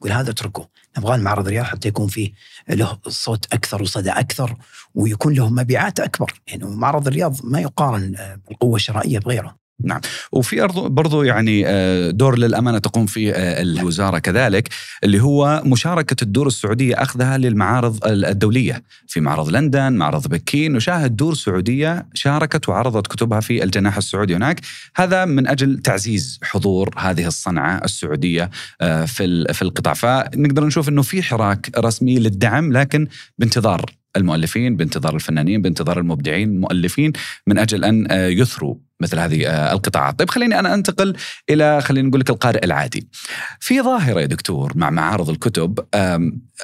يقول 0.00 0.12
هذا 0.12 0.30
اتركه 0.30 0.68
نبغى 0.98 1.14
المعرض 1.14 1.46
الرياض 1.46 1.64
حتى 1.64 1.88
يكون 1.88 2.08
فيه 2.08 2.32
له 2.68 2.98
صوت 3.08 3.54
أكثر 3.54 3.82
وصدى 3.82 4.10
أكثر 4.10 4.56
ويكون 4.94 5.34
له 5.34 5.48
مبيعات 5.48 6.00
أكبر. 6.00 6.40
يعني 6.46 6.64
معرض 6.64 7.06
الرياض 7.06 7.36
ما 7.44 7.60
يقارن 7.60 8.38
بالقوة 8.48 8.76
الشرائية 8.76 9.18
بغيره. 9.18 9.59
نعم. 9.84 10.00
وفي 10.32 10.66
برضو 10.74 11.22
يعني 11.22 11.62
آه، 11.66 12.10
دور 12.10 12.38
للأمانة 12.38 12.78
تقوم 12.78 13.06
فيه 13.06 13.32
آه، 13.32 13.62
الوزارة 13.62 14.18
كذلك 14.18 14.68
اللي 15.04 15.22
هو 15.22 15.62
مشاركة 15.64 16.16
الدور 16.22 16.46
السعودية 16.46 17.02
أخذها 17.02 17.38
للمعارض 17.38 17.98
الدولية. 18.06 18.82
في 19.06 19.20
معرض 19.20 19.48
لندن 19.48 19.92
معرض 19.92 20.28
بكين 20.28 20.72
نشاهد 20.72 21.16
دور 21.16 21.34
سعودية 21.34 22.06
شاركت 22.14 22.68
وعرضت 22.68 23.06
كتبها 23.06 23.40
في 23.40 23.64
الجناح 23.64 23.96
السعودي 23.96 24.36
هناك. 24.36 24.60
هذا 24.96 25.24
من 25.24 25.48
أجل 25.48 25.78
تعزيز 25.78 26.40
حضور 26.42 26.94
هذه 26.98 27.26
الصنعة 27.26 27.80
السعودية 27.84 28.50
آه، 28.80 29.04
في 29.04 29.44
في 29.52 29.62
القطاع. 29.62 29.94
فنقدر 29.94 30.64
نشوف 30.64 30.88
أنه 30.88 31.02
في 31.02 31.22
حراك 31.22 31.70
رسمي 31.78 32.18
للدعم 32.18 32.72
لكن 32.72 33.06
بانتظار 33.38 33.99
المؤلفين 34.16 34.76
بانتظار 34.76 35.14
الفنانين 35.14 35.62
بانتظار 35.62 35.98
المبدعين 35.98 36.48
المؤلفين 36.48 37.12
من 37.46 37.58
أجل 37.58 37.84
أن 37.84 38.06
يثروا 38.10 38.74
مثل 39.00 39.18
هذه 39.18 39.46
آه، 39.46 39.72
القطاعات. 39.72 40.18
طيب 40.18 40.30
خليني 40.30 40.58
أنا 40.58 40.74
أنتقل 40.74 41.16
إلى 41.50 41.80
خلينا 41.80 42.08
نقول 42.08 42.20
لك 42.20 42.30
القارئ 42.30 42.64
العادي. 42.64 43.08
في 43.60 43.82
ظاهرة 43.82 44.20
يا 44.20 44.26
دكتور 44.26 44.72
مع 44.74 44.90
معارض 44.90 45.30
الكتب 45.30 45.78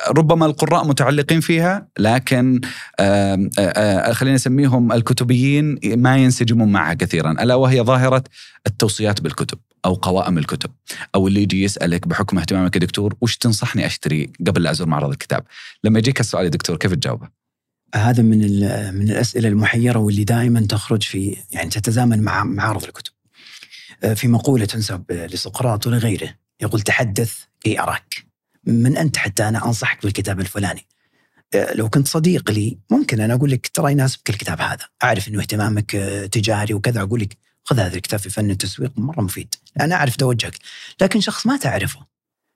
ربما 0.09 0.47
القراء 0.47 0.87
متعلقين 0.87 1.41
فيها 1.41 1.89
لكن 1.99 2.61
آه، 3.01 3.51
آه، 3.59 4.13
خلينا 4.13 4.35
نسميهم 4.35 4.93
الكتبيين 4.93 5.79
ما 5.85 6.17
ينسجمون 6.17 6.73
معها 6.73 6.95
كثيرا 6.95 7.31
ألا 7.31 7.55
وهي 7.55 7.81
ظاهرة 7.81 8.25
التوصيات 8.67 9.21
بالكتب. 9.21 9.59
أو 9.87 9.95
قوائم 9.95 10.39
الكتب 10.39 10.71
أو 11.15 11.29
اللي 11.29 11.43
يجي 11.43 11.63
يسألك 11.63 12.09
بحكم 12.09 12.39
اهتمامك 12.39 12.77
يا 12.77 12.81
دكتور 12.81 13.15
وش 13.21 13.37
تنصحني 13.37 13.87
أشتري 13.87 14.33
قبل 14.47 14.63
لا 14.63 14.71
أزور 14.71 14.89
معرض 14.89 15.11
الكتاب 15.11 15.45
لما 15.85 15.99
يجيك 15.99 16.21
السؤال 16.21 16.45
يا 16.45 16.51
دكتور 16.51 16.77
كيف 16.77 16.95
تجاوبه 16.95 17.29
هذا 17.95 18.23
من 18.23 18.39
من 18.95 19.11
الأسئلة 19.11 19.49
المحيرة 19.49 19.99
واللي 19.99 20.25
دائما 20.25 20.61
تخرج 20.61 21.03
في 21.03 21.37
يعني 21.51 21.71
تتزامن 21.71 22.23
مع 22.23 22.45
معارض 22.45 22.85
الكتب. 22.85 23.13
آه، 24.05 24.15
في 24.15 24.29
مقولة 24.29 24.65
تنسب 24.65 25.05
لسقراط 25.11 25.87
ولغيره 25.87 26.35
يقول 26.61 26.81
تحدث 26.81 27.35
كي 27.61 27.81
أراك. 27.81 28.27
من 28.65 28.97
أنت 28.97 29.17
حتى 29.17 29.49
أنا 29.49 29.67
أنصحك 29.67 30.03
بالكتاب 30.03 30.41
الفلاني. 30.41 30.87
آه، 31.55 31.75
لو 31.75 31.89
كنت 31.89 32.09
صديق 32.09 32.51
لي 32.51 32.79
ممكن 32.91 33.21
أنا 33.21 33.35
أقول 33.35 33.51
لك 33.51 33.71
ترى 33.75 33.93
يناسبك 33.93 34.31
الكتاب 34.31 34.61
هذا، 34.61 34.89
أعرف 35.03 35.29
إنه 35.29 35.41
اهتمامك 35.41 35.95
آه، 35.95 36.27
تجاري 36.27 36.75
وكذا 36.75 37.03
أقول 37.03 37.21
لك 37.21 37.37
خذ 37.67 37.81
هذا 37.81 37.97
الكتاب 37.97 38.21
في 38.21 38.31
فن 38.31 38.51
التسويق 38.51 38.93
مرة 38.97 39.21
مفيد، 39.21 39.55
أنا 39.81 39.95
أعرف 39.95 40.17
توجهك، 40.17 40.59
لكن 41.01 41.21
شخص 41.21 41.47
ما 41.47 41.57
تعرفه 41.57 42.07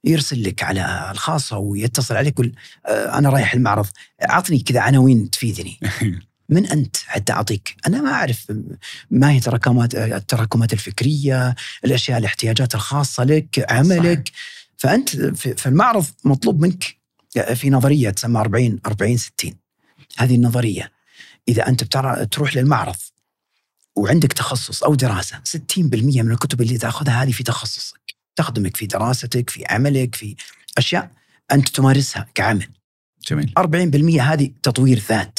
يرسل 0.04 0.42
لك 0.42 0.62
على 0.62 1.10
الخاصة 1.10 1.58
ويتصل 1.58 2.16
عليك 2.16 2.32
يقول 2.32 2.52
آه، 2.86 3.18
أنا 3.18 3.28
رايح 3.28 3.54
المعرض 3.54 3.86
أعطني 4.30 4.58
كذا 4.58 4.80
عناوين 4.80 5.30
تفيدني 5.30 5.80
من 6.48 6.66
أنت 6.66 6.96
حتى 6.96 7.32
أعطيك؟ 7.32 7.76
أنا 7.86 8.02
ما 8.02 8.10
أعرف 8.10 8.52
ما 9.10 9.30
هي 9.30 9.40
تراكمات 9.40 9.94
التراكمات 9.94 10.72
الفكرية، 10.72 11.54
الأشياء 11.84 12.18
الاحتياجات 12.18 12.74
الخاصة 12.74 13.24
لك، 13.24 13.66
عملك 13.70 14.28
صحيح. 14.28 14.40
فأنت 14.76 15.16
في 15.36 15.66
المعرض 15.66 16.06
مطلوب 16.24 16.60
منك 16.60 16.96
في 17.54 17.70
نظرية 17.70 18.10
تسمى 18.10 18.40
40 18.40 18.80
40 18.86 19.16
60 19.16 19.54
هذه 20.18 20.34
النظرية 20.34 20.92
إذا 21.48 21.68
أنت 21.68 21.84
بترى 21.84 22.26
تروح 22.26 22.56
للمعرض 22.56 22.96
وعندك 24.00 24.32
تخصص 24.32 24.82
أو 24.82 24.94
دراسة 24.94 25.40
60% 25.44 26.22
من 26.22 26.32
الكتب 26.32 26.60
اللي 26.60 26.78
تأخذها 26.78 27.22
هذه 27.22 27.32
في 27.32 27.42
تخصصك. 27.42 28.14
تخدمك 28.36 28.76
في 28.76 28.86
دراستك 28.86 29.50
في 29.50 29.64
عملك 29.66 30.14
في 30.14 30.36
أشياء 30.78 31.10
أنت 31.52 31.68
تمارسها 31.68 32.26
كعمل. 32.34 32.68
جميل. 33.28 33.52
40% 33.58 34.20
هذه 34.20 34.50
تطوير 34.62 35.02
ذات. 35.08 35.38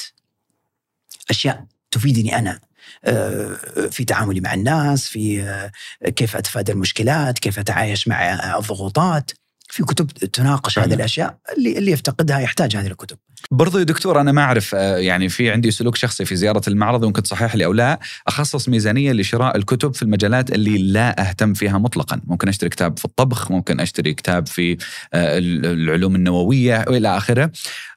أشياء 1.29 1.65
تفيدني 1.91 2.37
أنا 2.37 2.59
آه، 3.05 3.55
في 3.91 4.05
تعاملي 4.05 4.41
مع 4.41 4.53
الناس 4.53 5.09
في 5.09 5.43
آه، 5.43 5.71
كيف 6.09 6.35
أتفادى 6.35 6.71
المشكلات 6.71 7.39
كيف 7.39 7.59
أتعايش 7.59 8.07
مع 8.07 8.33
الضغوطات. 8.57 9.31
في 9.69 9.83
كتب 9.83 10.07
تناقش 10.07 10.79
هذه 10.79 10.93
الأشياء 10.93 11.37
اللي 11.57 11.77
اللي 11.77 11.91
يفتقدها 11.91 12.39
يحتاج 12.39 12.75
هذه 12.75 12.87
الكتب. 12.87 13.17
برضو 13.51 13.79
يا 13.79 13.83
دكتور 13.83 14.21
أنا 14.21 14.31
ما 14.31 14.41
أعرف 14.41 14.75
آه، 14.75 14.97
يعني 14.97 15.29
في 15.29 15.51
عندي 15.51 15.71
سلوك 15.71 15.95
شخصي 15.95 16.25
في 16.25 16.35
زيارة 16.35 16.61
المعرض 16.67 17.03
وممكن 17.03 17.23
تصحح 17.23 17.55
لي 17.55 17.65
أو 17.65 17.73
لا. 17.73 17.99
أخصص 18.27 18.69
ميزانية 18.69 19.11
لشراء 19.11 19.57
الكتب 19.57 19.95
في 19.95 20.03
المجالات 20.03 20.51
اللي 20.51 20.77
لا 20.77 21.29
أهتم 21.29 21.53
فيها 21.53 21.77
مطلقا. 21.77 22.21
ممكن 22.27 22.47
أشتري 22.47 22.69
كتاب 22.69 22.99
في 22.99 23.05
الطبخ 23.05 23.51
ممكن 23.51 23.79
أشتري 23.79 24.13
كتاب 24.13 24.47
في 24.47 24.71
آه، 24.71 24.77
العلوم 25.13 26.15
النووية 26.15 26.85
وإلى 26.87 27.17
آخره. 27.17 27.51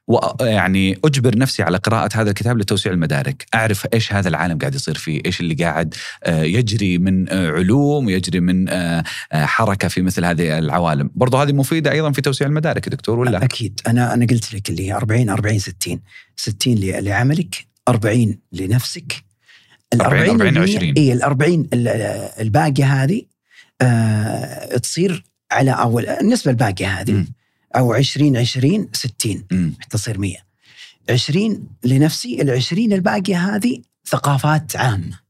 ويعني 0.07 0.99
أجبر 1.05 1.39
نفسي 1.39 1.63
على 1.63 1.79
قراءة 1.79 2.11
هذا 2.15 2.31
الكتاب 2.31 2.59
لتوسيع 2.59 2.93
المدارك، 2.93 3.47
أعرف 3.55 3.87
إيش 3.95 4.13
هذا 4.13 4.29
العالم 4.29 4.59
قاعد 4.59 4.75
يصير 4.75 4.95
فيه، 4.95 5.21
إيش 5.27 5.41
اللي 5.41 5.55
قاعد 5.55 5.95
آه، 6.25 6.43
يجري 6.43 6.99
من 6.99 7.29
علوم 7.33 8.07
ويجري 8.07 8.41
من 8.41 8.69
حركة 9.33 9.89
في 9.89 10.03
مثل 10.03 10.25
هذه 10.25 10.59
العوالم، 10.59 11.11
برضو 11.15 11.37
هذه 11.37 11.53
مفيدة 11.53 11.93
أيضا 11.93 12.13
في 12.13 12.21
توسيع 12.21 12.47
المدارك 12.47 12.89
دكتور 12.89 13.19
ولا؟ 13.19 13.45
أكيد. 13.45 13.81
أنا 13.87 14.15
أنا 14.15 14.27
قلت 14.27 14.55
لك 14.55 14.71
اللي 14.71 14.89
هي 14.89 14.93
40 14.93 15.31
40 15.35 15.59
60 15.59 16.01
60 16.37 16.75
لعملك 16.79 17.67
40 17.89 18.39
لنفسك. 18.53 19.25
ال 19.95 20.01
40 20.01 20.31
40 20.31 20.59
20 20.59 20.95
اي 20.97 21.13
ال 21.13 21.23
40 21.23 21.69
الباقية 22.41 23.03
هذه 23.03 23.23
آه 23.81 24.77
تصير 24.77 25.25
على 25.53 25.71
اول 25.71 26.07
النسبة 26.07 26.51
الباقيه 26.51 26.87
هذه 26.87 27.13
م. 27.13 27.27
أو 27.77 27.93
20 27.93 28.37
20 28.37 28.89
60 28.93 29.45
حتى 29.81 29.99
تصير 29.99 30.19
100 30.19 30.37
20 31.11 31.69
لنفسي 31.85 32.43
ال 32.43 32.51
20 32.51 32.93
الباقية 32.93 33.57
هذه 33.57 33.83
ثقافات 34.07 34.77
عامة. 34.77 35.24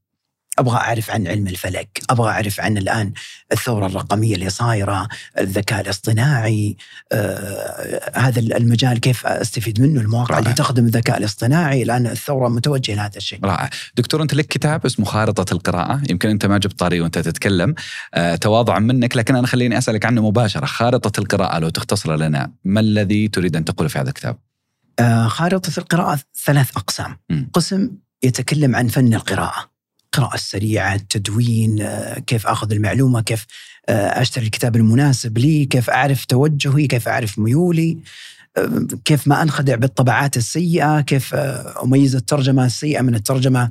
أبغى 0.59 0.77
أعرف 0.77 1.11
عن 1.11 1.27
علم 1.27 1.47
الفلك، 1.47 2.01
أبغى 2.09 2.29
أعرف 2.29 2.59
عن 2.59 2.77
الآن 2.77 3.13
الثورة 3.51 3.85
الرقمية 3.85 4.35
اللي 4.35 4.49
صايرة، 4.49 5.07
الذكاء 5.39 5.81
الاصطناعي، 5.81 6.77
آه 7.11 8.11
هذا 8.19 8.39
المجال 8.39 8.99
كيف 8.99 9.25
أستفيد 9.25 9.81
منه، 9.81 10.01
المواقع 10.01 10.29
رائع. 10.29 10.39
اللي 10.39 10.53
تخدم 10.53 10.85
الذكاء 10.85 11.17
الاصطناعي، 11.17 11.83
الآن 11.83 12.07
الثورة 12.07 12.49
متوجهة 12.49 12.95
لهذا 12.95 13.17
الشيء. 13.17 13.39
رائع، 13.45 13.69
دكتور 13.95 14.21
أنت 14.21 14.33
لك 14.33 14.47
كتاب 14.47 14.85
اسمه 14.85 15.05
خارطة 15.05 15.53
القراءة، 15.53 16.01
يمكن 16.09 16.29
أنت 16.29 16.45
ما 16.45 16.57
جبت 16.57 16.79
طاري 16.79 17.01
وأنت 17.01 17.19
تتكلم 17.19 17.75
آه 18.13 18.35
تواضعا 18.35 18.79
منك 18.79 19.17
لكن 19.17 19.35
أنا 19.35 19.47
خليني 19.47 19.77
أسألك 19.77 20.05
عنه 20.05 20.27
مباشرة، 20.27 20.65
خارطة 20.65 21.19
القراءة 21.19 21.59
لو 21.59 21.69
تختصر 21.69 22.15
لنا، 22.15 22.51
ما 22.63 22.79
الذي 22.79 23.27
تريد 23.27 23.55
أن 23.55 23.65
تقول 23.65 23.89
في 23.89 23.99
هذا 23.99 24.09
الكتاب؟ 24.09 24.37
آه 24.99 25.27
خارطة 25.27 25.71
القراءة 25.77 26.19
ثلاث 26.45 26.77
أقسام، 26.77 27.17
م. 27.29 27.43
قسم 27.53 27.91
يتكلم 28.23 28.75
عن 28.75 28.87
فن 28.87 29.13
القراءة. 29.13 29.74
القراءة 30.15 30.35
السريعة 30.35 30.95
التدوين 30.95 31.81
آه، 31.81 32.19
كيف 32.19 32.47
أخذ 32.47 32.71
المعلومة 32.71 33.21
كيف 33.21 33.45
آه، 33.89 34.21
أشتري 34.21 34.45
الكتاب 34.45 34.75
المناسب 34.75 35.37
لي 35.37 35.65
كيف 35.65 35.89
أعرف 35.89 36.25
توجهي 36.25 36.87
كيف 36.87 37.07
أعرف 37.07 37.39
ميولي 37.39 37.97
آه، 38.57 38.87
كيف 39.05 39.27
ما 39.27 39.41
أنخدع 39.41 39.75
بالطبعات 39.75 40.37
السيئة، 40.37 41.01
كيف 41.01 41.33
أميز 41.83 42.15
الترجمة 42.15 42.65
السيئة 42.65 43.01
من 43.01 43.15
الترجمة 43.15 43.69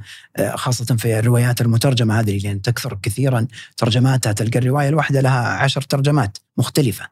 خاصة 0.54 0.96
في 0.96 1.18
الروايات 1.18 1.60
المترجمة 1.60 2.20
هذه 2.20 2.38
لأن 2.38 2.62
تكثر 2.62 2.98
كثيرا 3.02 3.46
ترجماتها 3.76 4.32
تلقى 4.32 4.58
الرواية 4.58 4.88
الواحدة 4.88 5.20
لها 5.20 5.48
عشر 5.48 5.80
ترجمات 5.80 6.38
مختلفة. 6.56 7.08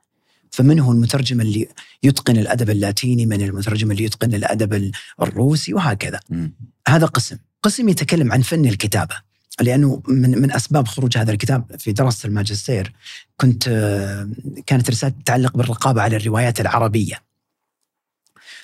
فمن 0.51 0.81
هو 0.81 0.93
المترجم 0.93 1.41
اللي 1.41 1.69
يتقن 2.03 2.37
الأدب 2.37 2.71
اللاتيني، 2.71 3.27
من 3.27 3.43
المترجم 3.43 3.91
اللي 3.91 4.05
يتقن 4.05 4.35
الأدب 4.35 4.93
الروسي 5.23 5.75
وهكذا. 5.75 6.21
م. 6.31 6.49
هذا 6.89 7.07
قسم. 7.07 7.39
قسم 7.63 7.89
يتكلم 7.89 8.33
عن 8.33 8.43
فن 8.43 8.67
الكتابة 8.67 9.17
لأنه 9.61 10.03
من 10.09 10.43
من 10.43 10.53
أسباب 10.53 10.89
خروج 10.89 11.19
هذا 11.19 11.33
الكتاب 11.33 11.77
في 11.79 11.93
دراسة 11.93 12.27
الماجستير 12.27 12.93
كنت 13.37 13.69
كانت 14.67 14.91
رسالة 14.91 15.15
تتعلق 15.25 15.57
بالرقابة 15.57 16.03
على 16.03 16.17
الروايات 16.17 16.61
العربية. 16.61 17.23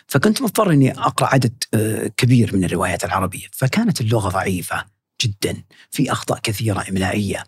فكنت 0.06 0.42
مضطر 0.42 0.70
إني 0.70 0.92
أقرأ 0.92 1.26
عدد 1.26 1.52
كبير 2.16 2.56
من 2.56 2.64
الروايات 2.64 3.04
العربية، 3.04 3.46
فكانت 3.52 4.00
اللغة 4.00 4.28
ضعيفة 4.28 4.84
جدا، 5.22 5.62
في 5.90 6.12
أخطاء 6.12 6.38
كثيرة 6.38 6.84
إملائية. 6.88 7.44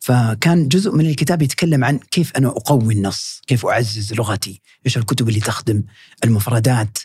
فكان 0.00 0.68
جزء 0.68 0.92
من 0.92 1.06
الكتاب 1.06 1.42
يتكلم 1.42 1.84
عن 1.84 1.98
كيف 1.98 2.36
أنا 2.36 2.48
أقوي 2.48 2.94
النص، 2.94 3.42
كيف 3.46 3.66
أعزز 3.66 4.14
لغتي، 4.14 4.60
إيش 4.86 4.96
الكتب 4.96 5.28
اللي 5.28 5.40
تخدم 5.40 5.82
المفردات، 6.24 6.98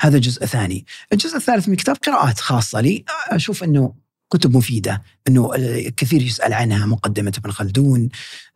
هذا 0.00 0.18
جزء 0.18 0.46
ثاني. 0.46 0.86
الجزء 1.12 1.36
الثالث 1.36 1.68
من 1.68 1.74
الكتاب 1.74 1.96
قراءات 2.06 2.40
خاصة 2.40 2.80
لي. 2.80 3.04
أشوف 3.28 3.64
أنه 3.64 3.94
كتب 4.32 4.56
مفيدة 4.56 5.02
أنه 5.28 5.50
كثير 5.96 6.22
يسأل 6.22 6.52
عنها 6.52 6.86
مقدمة 6.86 7.32
ابن 7.38 7.50
خلدون. 7.50 8.08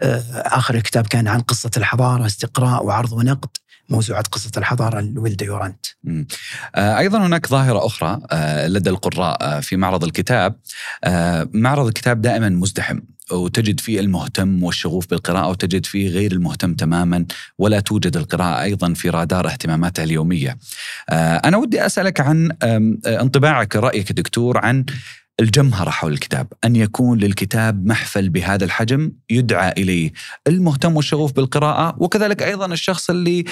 آه، 0.02 0.22
آخر 0.34 0.74
الكتاب 0.74 1.06
كان 1.06 1.28
عن 1.28 1.40
قصة 1.40 1.70
الحضارة 1.76 2.26
استقراء 2.26 2.84
وعرض 2.84 3.12
ونقد. 3.12 3.48
موسوعة 3.88 4.22
قصة 4.22 4.50
الحضارة 4.56 5.00
لويلدا 5.00 5.44
يورانت 5.44 5.86
آه، 6.74 6.98
أيضا 6.98 7.26
هناك 7.26 7.46
ظاهرة 7.46 7.86
أخرى 7.86 8.20
آه، 8.30 8.66
لدى 8.66 8.90
القراء 8.90 9.60
في 9.60 9.76
معرض 9.76 10.04
الكتاب. 10.04 10.60
معرض 11.54 11.86
الكتاب 11.86 12.22
دائما 12.22 12.48
مزدحم. 12.48 13.00
وتجد 13.30 13.80
فيه 13.80 14.00
المهتم 14.00 14.62
والشغوف 14.62 15.10
بالقراءة 15.10 15.48
وتجد 15.48 15.86
فيه 15.86 16.08
غير 16.08 16.32
المهتم 16.32 16.74
تماما 16.74 17.26
ولا 17.58 17.80
توجد 17.80 18.16
القراءة 18.16 18.62
أيضا 18.62 18.94
في 18.94 19.10
رادار 19.10 19.46
اهتماماته 19.46 20.02
اليومية. 20.04 20.58
آه، 21.10 21.36
أنا 21.36 21.56
ودي 21.56 21.86
أسألك 21.86 22.20
عن 22.20 22.52
انطباعك 23.06 23.76
رأيك 23.76 24.12
دكتور 24.12 24.58
عن 24.58 24.84
الجمهرة 25.40 25.90
حول 25.90 26.12
الكتاب. 26.12 26.46
أن 26.64 26.76
يكون 26.76 27.18
للكتاب 27.18 27.86
محفل 27.86 28.28
بهذا 28.28 28.64
الحجم 28.64 29.12
يدعى 29.30 29.72
إليه 29.72 30.12
المهتم 30.46 30.96
والشغوف 30.96 31.32
بالقراءة 31.32 31.96
وكذلك 31.98 32.42
أيضا 32.42 32.66
الشخص 32.66 33.10
اللي 33.10 33.44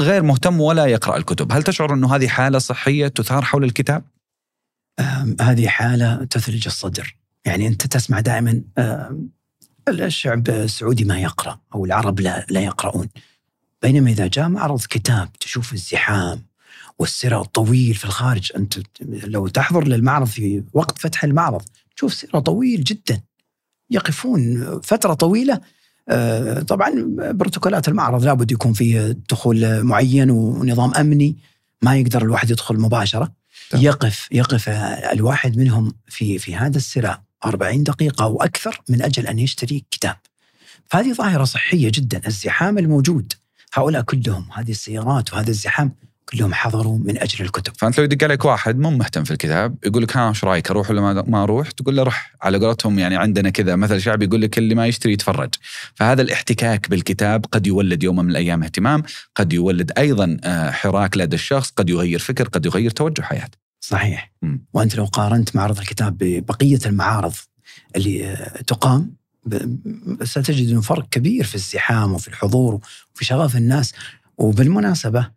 غير 0.00 0.22
مهتم 0.22 0.60
ولا 0.60 0.86
يقرأ 0.86 1.16
الكتب. 1.16 1.52
هل 1.52 1.62
تشعر 1.62 1.94
أنه 1.94 2.16
هذه 2.16 2.28
حالة 2.28 2.58
صحية 2.58 3.08
تثار 3.08 3.44
حول 3.44 3.64
الكتاب؟ 3.64 4.04
هذه 5.40 5.68
حالة 5.68 6.24
تثلج 6.24 6.66
الصدر. 6.66 7.16
يعني 7.44 7.66
أنت 7.66 7.86
تسمع 7.86 8.20
دائما 8.20 8.62
الشعب 9.88 10.48
السعودي 10.48 11.04
ما 11.04 11.18
يقرأ 11.20 11.60
أو 11.74 11.84
العرب 11.84 12.20
لا, 12.20 12.46
لا 12.50 12.60
يقرؤون. 12.60 13.08
بينما 13.82 14.10
إذا 14.10 14.26
جاء 14.26 14.48
معرض 14.48 14.80
كتاب 14.80 15.32
تشوف 15.32 15.72
الزحام 15.72 16.42
والسيرة 16.98 17.40
الطويل 17.40 17.94
في 17.94 18.04
الخارج 18.04 18.52
أنت 18.56 18.74
لو 19.02 19.48
تحضر 19.48 19.84
للمعرض 19.84 20.26
في 20.26 20.62
وقت 20.72 20.98
فتح 20.98 21.24
المعرض 21.24 21.62
تشوف 21.96 22.14
سيرة 22.14 22.38
طويل 22.38 22.84
جدا. 22.84 23.20
يقفون 23.90 24.64
فترة 24.80 25.14
طويلة 25.14 25.60
آه، 26.08 26.60
طبعا 26.60 26.92
بروتوكولات 27.18 27.88
المعرض 27.88 28.24
لابد 28.24 28.52
يكون 28.52 28.72
فيه 28.72 29.16
دخول 29.30 29.82
معين 29.82 30.30
ونظام 30.30 30.94
أمني 30.94 31.36
ما 31.82 31.96
يقدر 31.96 32.22
الواحد 32.22 32.50
يدخل 32.50 32.80
مباشرة. 32.80 33.32
يقف 33.74 34.28
يقف 34.32 34.68
الواحد 35.12 35.56
منهم 35.58 35.92
في 36.06 36.38
في 36.38 36.56
هذا 36.56 36.76
السراء 36.76 37.27
40 37.44 37.82
دقيقة 37.82 38.24
أو 38.24 38.42
أكثر 38.42 38.80
من 38.88 39.02
أجل 39.02 39.26
أن 39.26 39.38
يشتري 39.38 39.84
كتاب 39.90 40.16
فهذه 40.86 41.12
ظاهرة 41.12 41.44
صحية 41.44 41.90
جدا 41.94 42.20
الزحام 42.26 42.78
الموجود 42.78 43.32
هؤلاء 43.74 44.02
كلهم 44.02 44.48
هذه 44.54 44.70
السيارات 44.70 45.32
وهذا 45.32 45.50
الزحام 45.50 45.92
كلهم 46.32 46.54
حضروا 46.54 46.98
من 46.98 47.18
أجل 47.18 47.44
الكتب. 47.44 47.72
فأنت 47.78 47.98
لو 47.98 48.04
يدق 48.04 48.24
عليك 48.24 48.44
واحد 48.44 48.78
مو 48.78 48.90
مهتم 48.90 49.24
في 49.24 49.30
الكتاب 49.30 49.76
يقول 49.86 50.02
لك 50.02 50.16
ها 50.16 50.28
إيش 50.28 50.44
رأيك 50.44 50.70
أروح 50.70 50.90
ولا 50.90 51.22
ما 51.22 51.42
أروح؟ 51.42 51.70
تقول 51.70 51.96
له 51.96 52.02
روح 52.02 52.34
على 52.42 52.58
قولتهم 52.58 52.98
يعني 52.98 53.16
عندنا 53.16 53.50
كذا 53.50 53.76
مثل 53.76 54.00
شعبي 54.00 54.24
يقول 54.24 54.42
لك 54.42 54.58
اللي 54.58 54.74
ما 54.74 54.86
يشتري 54.86 55.12
يتفرج. 55.12 55.54
فهذا 55.94 56.22
الاحتكاك 56.22 56.90
بالكتاب 56.90 57.46
قد 57.52 57.66
يولد 57.66 58.02
يوم 58.02 58.16
من 58.16 58.30
الأيام 58.30 58.62
اهتمام، 58.62 59.02
قد 59.34 59.52
يولد 59.52 59.92
أيضا 59.98 60.36
آه، 60.44 60.70
حراك 60.70 61.16
لدى 61.16 61.36
الشخص، 61.36 61.70
قد 61.70 61.90
يغير 61.90 62.18
فكر، 62.18 62.48
قد 62.48 62.66
يغير 62.66 62.90
توجه 62.90 63.22
حياته. 63.22 63.67
صحيح 63.80 64.32
م. 64.42 64.56
وأنت 64.72 64.96
لو 64.96 65.04
قارنت 65.04 65.56
معرض 65.56 65.78
الكتاب 65.78 66.18
ببقية 66.18 66.78
المعارض 66.86 67.34
اللي 67.96 68.36
تقام 68.66 69.16
ستجد 70.22 70.68
انه 70.68 70.80
فرق 70.80 71.08
كبير 71.08 71.44
في 71.44 71.54
الزحام 71.54 72.12
وفي 72.12 72.28
الحضور 72.28 72.80
وفي 73.14 73.24
شغف 73.24 73.56
الناس 73.56 73.92
وبالمناسبة 74.38 75.30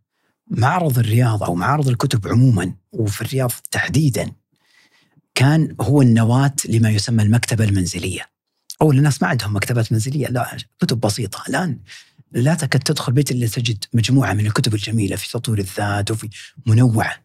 معرض 0.47 0.99
الرياض 0.99 1.43
أو 1.43 1.55
معارض 1.55 1.87
الكتب 1.87 2.27
عموما 2.27 2.73
وفي 2.91 3.21
الرياض 3.21 3.51
تحديدا 3.71 4.31
كان 5.35 5.75
هو 5.81 6.01
النواة 6.01 6.53
لما 6.69 6.89
يسمى 6.89 7.23
المكتبة 7.23 7.63
المنزلية. 7.63 8.25
اول 8.81 8.97
الناس 8.97 9.21
ما 9.21 9.27
عندهم 9.27 9.55
مكتبات 9.55 9.91
منزلية 9.91 10.27
لا 10.27 10.57
كتب 10.79 10.99
بسيطة 10.99 11.43
الآن 11.49 11.79
لا 12.31 12.53
تكاد 12.55 12.81
تدخل 12.81 13.11
بيت 13.13 13.31
إلا 13.31 13.47
تجد 13.47 13.85
مجموعة 13.93 14.33
من 14.33 14.45
الكتب 14.45 14.73
الجميلة 14.73 15.15
في 15.15 15.31
تطوير 15.31 15.59
الذات 15.59 16.11
وفي 16.11 16.29
منوعة. 16.65 17.15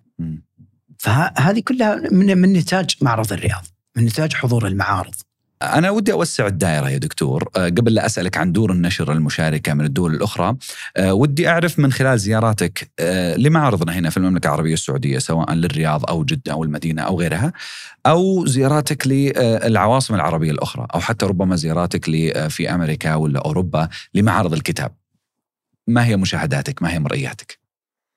فهذه 1.07 1.61
كلها 1.61 1.95
من 2.13 2.39
من 2.39 2.53
نتاج 2.53 2.97
معرض 3.01 3.33
الرياض 3.33 3.65
من 3.97 4.05
نتاج 4.05 4.35
حضور 4.35 4.67
المعارض. 4.67 5.15
أنا 5.63 5.91
ودي 5.91 6.13
أوسع 6.13 6.47
الدائرة 6.47 6.91
يا 6.91 6.99
دكتور 6.99 7.49
آه، 7.57 7.69
قبل 7.69 7.95
لا 7.95 8.07
أسألك 8.07 8.37
عن 8.37 8.53
دور 8.53 8.73
النشر 8.73 9.13
المشاركة 9.13 9.75
من 9.75 9.85
الدول 9.85 10.15
الأخرى 10.15 10.57
آه، 10.97 11.15
ودي 11.15 11.49
أعرف 11.49 11.79
من 11.79 11.93
خلال 11.93 12.19
زياراتك 12.19 12.91
آه، 12.99 13.37
لمعارضنا 13.37 13.93
هنا 13.93 14.11
في 14.11 14.17
المملكة 14.17 14.47
العربية 14.47 14.75
السعودية 14.75 15.19
سواء 15.19 15.53
للرياض 15.53 16.11
أو 16.11 16.25
جدة 16.25 16.53
أو 16.53 16.65
المدينة 16.65 17.03
أو 17.03 17.21
غيرها 17.21 17.53
أو 18.07 18.47
زياراتك 18.47 19.07
للعواصم 19.07 20.15
العربية 20.15 20.51
الأخرى 20.51 20.87
أو 20.95 21.01
حتى 21.01 21.27
ربما 21.27 21.57
زياراتك 21.57 22.05
في 22.49 22.75
أمريكا 22.75 23.15
ولا 23.15 23.41
أوروبا 23.45 23.89
لمعارض 24.15 24.53
الكتاب. 24.53 24.93
ما 25.87 26.07
هي 26.07 26.17
مشاهداتك؟ 26.17 26.83
ما 26.83 26.93
هي 26.93 26.99
مرئياتك؟ 26.99 27.66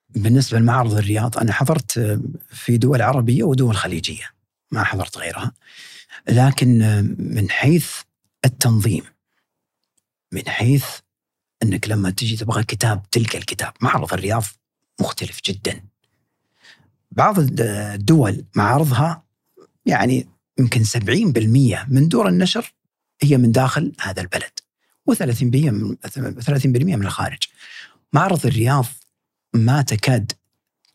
بالنسبة 0.10 0.60
لمعرض 0.60 0.94
الرياض 0.94 1.38
أنا 1.38 1.54
حضرت 1.54 2.20
في 2.50 2.78
دول 2.78 3.02
عربية 3.02 3.44
ودول 3.44 3.76
خليجية 3.76 4.30
ما 4.72 4.84
حضرت 4.84 5.18
غيرها. 5.18 5.52
لكن 6.30 6.78
من 7.20 7.50
حيث 7.50 7.92
التنظيم 8.46 9.04
من 10.32 10.50
حيث 10.50 10.86
أنك 11.64 11.90
لما 11.90 12.10
تجي 12.10 12.38
تبغى 12.38 12.64
كتاب 12.64 13.10
تلقى 13.12 13.38
الكتاب. 13.38 13.74
معرض 13.82 14.14
الرياض 14.14 14.44
مختلف 15.00 15.40
جدا. 15.46 15.84
بعض 17.12 17.36
الدول 17.40 18.46
معارضها 18.56 19.24
يعني 19.86 20.28
يمكن 20.60 20.84
70% 20.84 21.86
من 21.88 22.08
دور 22.08 22.28
النشر 22.28 22.74
هي 23.22 23.38
من 23.38 23.52
داخل 23.52 23.94
هذا 24.02 24.22
البلد 24.22 24.60
و30% 25.12 25.44
من 25.44 25.96
30% 26.42 26.66
من 26.66 27.06
الخارج. 27.06 27.44
معرض 28.14 28.46
الرياض 28.46 28.86
ما 29.54 29.82
تكاد 29.82 30.32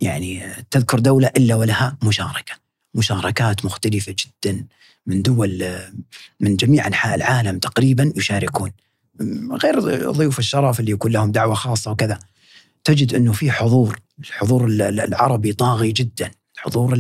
يعني 0.01 0.43
تذكر 0.71 0.99
دولة 0.99 1.31
إلا 1.37 1.55
ولها 1.55 1.99
مشاركة. 2.05 2.53
مشاركات 2.95 3.65
مختلفة 3.65 4.15
جدا 4.19 4.67
من 5.07 5.23
دول 5.23 5.79
من 6.41 6.57
جميع 6.57 6.87
أنحاء 6.87 7.15
العالم 7.15 7.59
تقريبا 7.59 8.13
يشاركون. 8.17 8.71
غير 9.63 9.81
ضيوف 10.11 10.39
الشرف 10.39 10.81
اللي 10.81 10.91
يكون 10.91 11.13
لهم 11.13 11.33
دعوة 11.33 11.55
خاصة 11.55 11.91
وكذا. 11.91 12.19
تجد 12.85 13.15
أنه 13.15 13.33
في 13.33 13.51
حضور 13.51 13.99
الحضور 14.19 14.67
العربي 14.69 15.53
طاغي 15.53 15.93
جدا. 15.93 16.31
حضور 16.57 16.97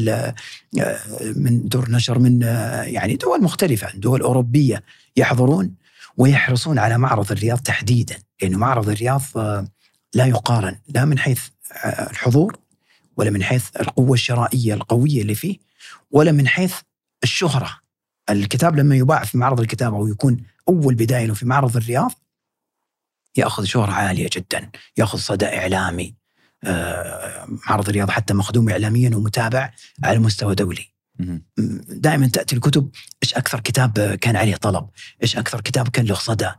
من 1.36 1.68
دور 1.68 1.90
نشر 1.90 2.18
من 2.18 2.42
يعني 2.82 3.16
دول 3.16 3.42
مختلفة 3.42 3.90
دول 3.94 4.20
أوروبية 4.20 4.82
يحضرون 5.16 5.74
ويحرصون 6.16 6.78
على 6.78 6.98
معرض 6.98 7.32
الرياض 7.32 7.58
تحديدا. 7.58 8.16
لأنه 8.42 8.58
معرض 8.58 8.88
الرياض 8.88 9.22
لا 10.14 10.27
يقارن 10.27 10.79
لا 10.88 11.05
من 11.05 11.18
حيث 11.18 11.48
الحضور 11.85 12.59
ولا 13.16 13.31
من 13.31 13.42
حيث 13.42 13.68
القوة 13.81 14.12
الشرائية 14.12 14.74
القوية 14.74 15.22
اللي 15.22 15.35
فيه 15.35 15.59
ولا 16.11 16.33
من 16.33 16.48
حيث 16.48 16.74
الشهرة. 17.22 17.81
الكتاب 18.31 18.77
لما 18.77 18.96
يباع 18.96 19.24
في 19.24 19.38
معرض 19.38 19.61
الكتاب 19.61 19.94
أو 19.94 20.09
يكون 20.09 20.44
أول 20.68 20.94
بداية 20.94 21.27
له 21.27 21.35
في 21.35 21.46
معرض 21.46 21.77
الرياض 21.77 22.12
يأخذ 23.37 23.64
شهرة 23.64 23.92
عالية 23.92 24.31
جدا 24.33 24.70
يأخذ 24.96 25.18
صدى 25.18 25.46
إعلامي 25.46 26.14
آه، 26.64 27.46
معرض 27.68 27.88
الرياض 27.88 28.11
حتى 28.11 28.35
مخدوم 28.35 28.68
إعلاميا 28.68 29.16
ومتابع 29.16 29.70
على 30.05 30.18
مستوى 30.18 30.55
دولي. 30.55 30.94
دائما 31.88 32.29
تأتي 32.29 32.57
الكتب 32.57 32.90
إيش 33.22 33.35
أكثر 33.35 33.61
كتاب 33.61 34.14
كان 34.14 34.37
عليه 34.37 34.57
طلب؟ 34.57 34.88
إيش 35.22 35.37
أكثر 35.37 35.61
كتاب 35.61 35.88
كان 35.88 36.05
له 36.05 36.14
صدى؟ 36.14 36.50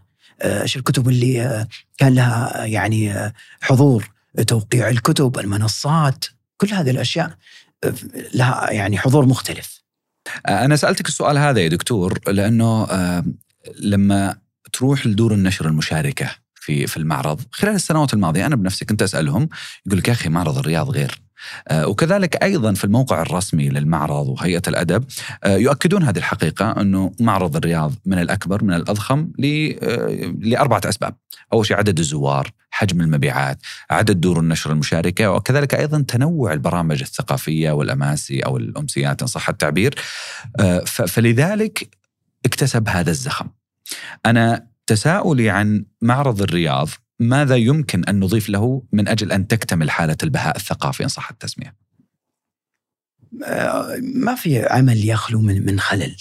آه، 0.42 0.62
إيش 0.62 0.78
الكتب 0.78 1.10
اللي 1.10 1.42
آه، 1.42 1.68
كان 1.98 2.16
لها 2.16 2.66
يعني 2.66 3.32
حضور 3.62 4.12
توقيع 4.48 4.90
الكتب 4.90 5.40
المنصات 5.40 6.26
كل 6.58 6.74
هذه 6.74 6.90
الأشياء 6.90 7.38
لها 8.34 8.72
يعني 8.72 8.98
حضور 8.98 9.26
مختلف. 9.26 9.82
أنا 10.48 10.76
سألتك 10.76 11.08
السؤال 11.08 11.38
هذا 11.38 11.62
يا 11.62 11.68
دكتور 11.68 12.20
لأنه 12.28 12.88
لما 13.80 14.36
تروح 14.74 15.08
لدور 15.08 15.34
النشر 15.34 15.68
المشاركة 15.68 16.30
في 16.56 16.88
في 16.88 16.98
المعرض 16.98 17.42
خلال 17.52 17.76
السنوات 17.76 18.14
الماضية 18.14 18.46
أنا 18.46 18.56
بنفسي 18.56 18.86
كنت 18.86 19.02
أسألهم 19.02 19.50
يقول 19.86 20.00
لك 20.00 20.08
يا 20.08 20.14
أخي 20.14 20.30
معرض 20.30 20.58
الرياض 20.58 20.90
غير. 20.90 21.12
آه، 21.12 21.25
وكذلك 21.72 22.44
أيضا 22.44 22.74
في 22.74 22.84
الموقع 22.84 23.22
الرسمي 23.22 23.70
للمعرض 23.70 24.28
وهيئة 24.28 24.62
الأدب 24.68 25.04
آه، 25.44 25.58
يؤكدون 25.58 26.04
هذه 26.04 26.18
الحقيقة 26.18 26.82
أنه 26.82 27.12
معرض 27.20 27.56
الرياض 27.56 27.94
من 28.06 28.20
الأكبر 28.20 28.64
من 28.64 28.74
الأضخم 28.74 29.20
آه، 29.20 30.34
لأربعة 30.40 30.82
أسباب. 30.86 31.16
أول 31.54 31.66
شيء 31.66 31.78
عدد 31.78 32.00
الزوار، 32.00 32.52
حجم 32.70 33.02
المبيعات، 33.02 33.58
عدد 33.90 34.22
دور 34.22 34.40
النشر 34.40 34.72
المشاركة 34.72 35.32
وكذلك 35.32 35.76
أيضا 35.76 36.06
تنوع 36.08 36.54
البرامج 36.54 37.02
الثقافية 37.02 37.72
والأماسي 37.72 38.40
أو 38.40 38.58
الأمسيات 38.58 39.22
إن 39.22 39.28
صح 39.28 39.50
التعبير. 39.50 39.96
فلذلك 40.86 41.90
اكتسب 42.46 42.90
هذا 42.90 43.12
الزخم. 43.12 43.48
أنا 44.26 44.68
تساؤلي 44.88 45.50
عن 45.50 45.86
معرض 46.02 46.42
الرياض 46.42 46.90
ماذا 47.20 47.56
يمكن 47.56 48.04
أن 48.04 48.20
نضيف 48.20 48.50
له 48.50 48.84
من 48.92 49.08
أجل 49.08 49.32
أن 49.32 49.48
تكتمل 49.48 49.92
حالة 49.92 50.18
البهاء 50.24 50.56
الثقافي 50.56 51.04
إن 51.04 51.08
صح 51.08 51.30
التسمية؟ 51.30 51.76
ما 54.02 54.36
في 54.36 54.66
عمل 54.66 55.10
يخلو 55.10 55.42
من 55.42 55.66
من 55.66 55.80
خلل. 55.80 56.16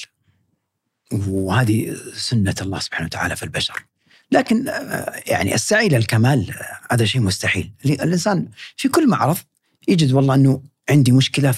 وهذه 1.13 1.97
سنة 2.15 2.55
الله 2.61 2.79
سبحانه 2.79 3.07
وتعالى 3.07 3.37
في 3.37 3.43
البشر. 3.43 3.85
لكن 4.31 4.67
يعني 5.27 5.55
السعي 5.55 5.89
للكمال 5.89 6.55
هذا 6.91 7.05
شيء 7.05 7.21
مستحيل. 7.21 7.73
الإنسان 7.85 8.49
في 8.77 8.89
كل 8.89 9.09
معرض 9.09 9.39
يجد 9.89 10.13
والله 10.13 10.35
أنه 10.35 10.63
عندي 10.91 11.13
مشكلة 11.13 11.53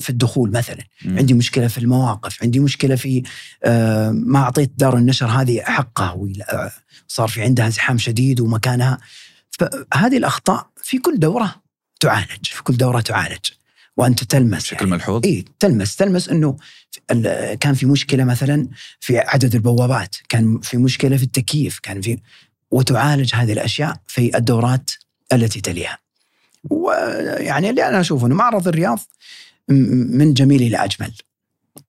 في 0.00 0.10
الدخول 0.10 0.50
مثلا 0.50 0.84
م. 1.04 1.18
عندي 1.18 1.34
مشكلة 1.34 1.68
في 1.68 1.78
المواقف 1.78 2.42
عندي 2.42 2.60
مشكلة 2.60 2.96
في 2.96 3.22
آه، 3.64 4.10
ما 4.10 4.38
أعطيت 4.38 4.72
دار 4.76 4.96
النشر 4.96 5.26
هذه 5.26 5.60
حقها 5.60 6.18
صار 7.08 7.28
في 7.28 7.42
عندها 7.42 7.68
زحام 7.68 7.98
شديد 7.98 8.40
ومكانها. 8.40 8.98
فهذه 9.50 10.16
الأخطاء 10.16 10.70
في 10.82 10.98
كل 10.98 11.18
دورة 11.18 11.54
تعالج 12.00 12.46
في 12.46 12.62
كل 12.62 12.76
دورة 12.76 13.00
تعالج. 13.00 13.50
وأنت 13.96 14.24
تلمس 14.24 14.62
بشكل 14.62 14.76
يعني. 14.76 14.90
ملحوظ؟ 14.90 15.20
اي 15.24 15.44
تلمس 15.58 15.96
تلمس 15.96 16.28
إنه 16.28 16.56
كان 17.60 17.74
في 17.74 17.86
مشكلة 17.86 18.24
مثلا 18.24 18.68
في 19.00 19.18
عدد 19.18 19.54
البوابات 19.54 20.16
كان 20.28 20.60
في 20.60 20.76
مشكلة 20.76 21.16
في 21.16 21.22
التكييف 21.22 21.78
كان 21.78 22.00
في 22.00 22.18
وتعالج 22.70 23.34
هذه 23.34 23.52
الأشياء 23.52 23.96
في 24.06 24.36
الدورات 24.36 24.90
التي 25.32 25.60
تليها. 25.60 25.98
ويعني 26.70 27.70
اللي 27.70 27.88
أنا 27.88 28.00
أشوفه 28.00 28.26
إنه 28.26 28.34
معرض 28.34 28.68
الرياض 28.68 28.98
من 29.68 30.34
جميل 30.34 30.62
إلى 30.62 30.76
أجمل 30.76 31.12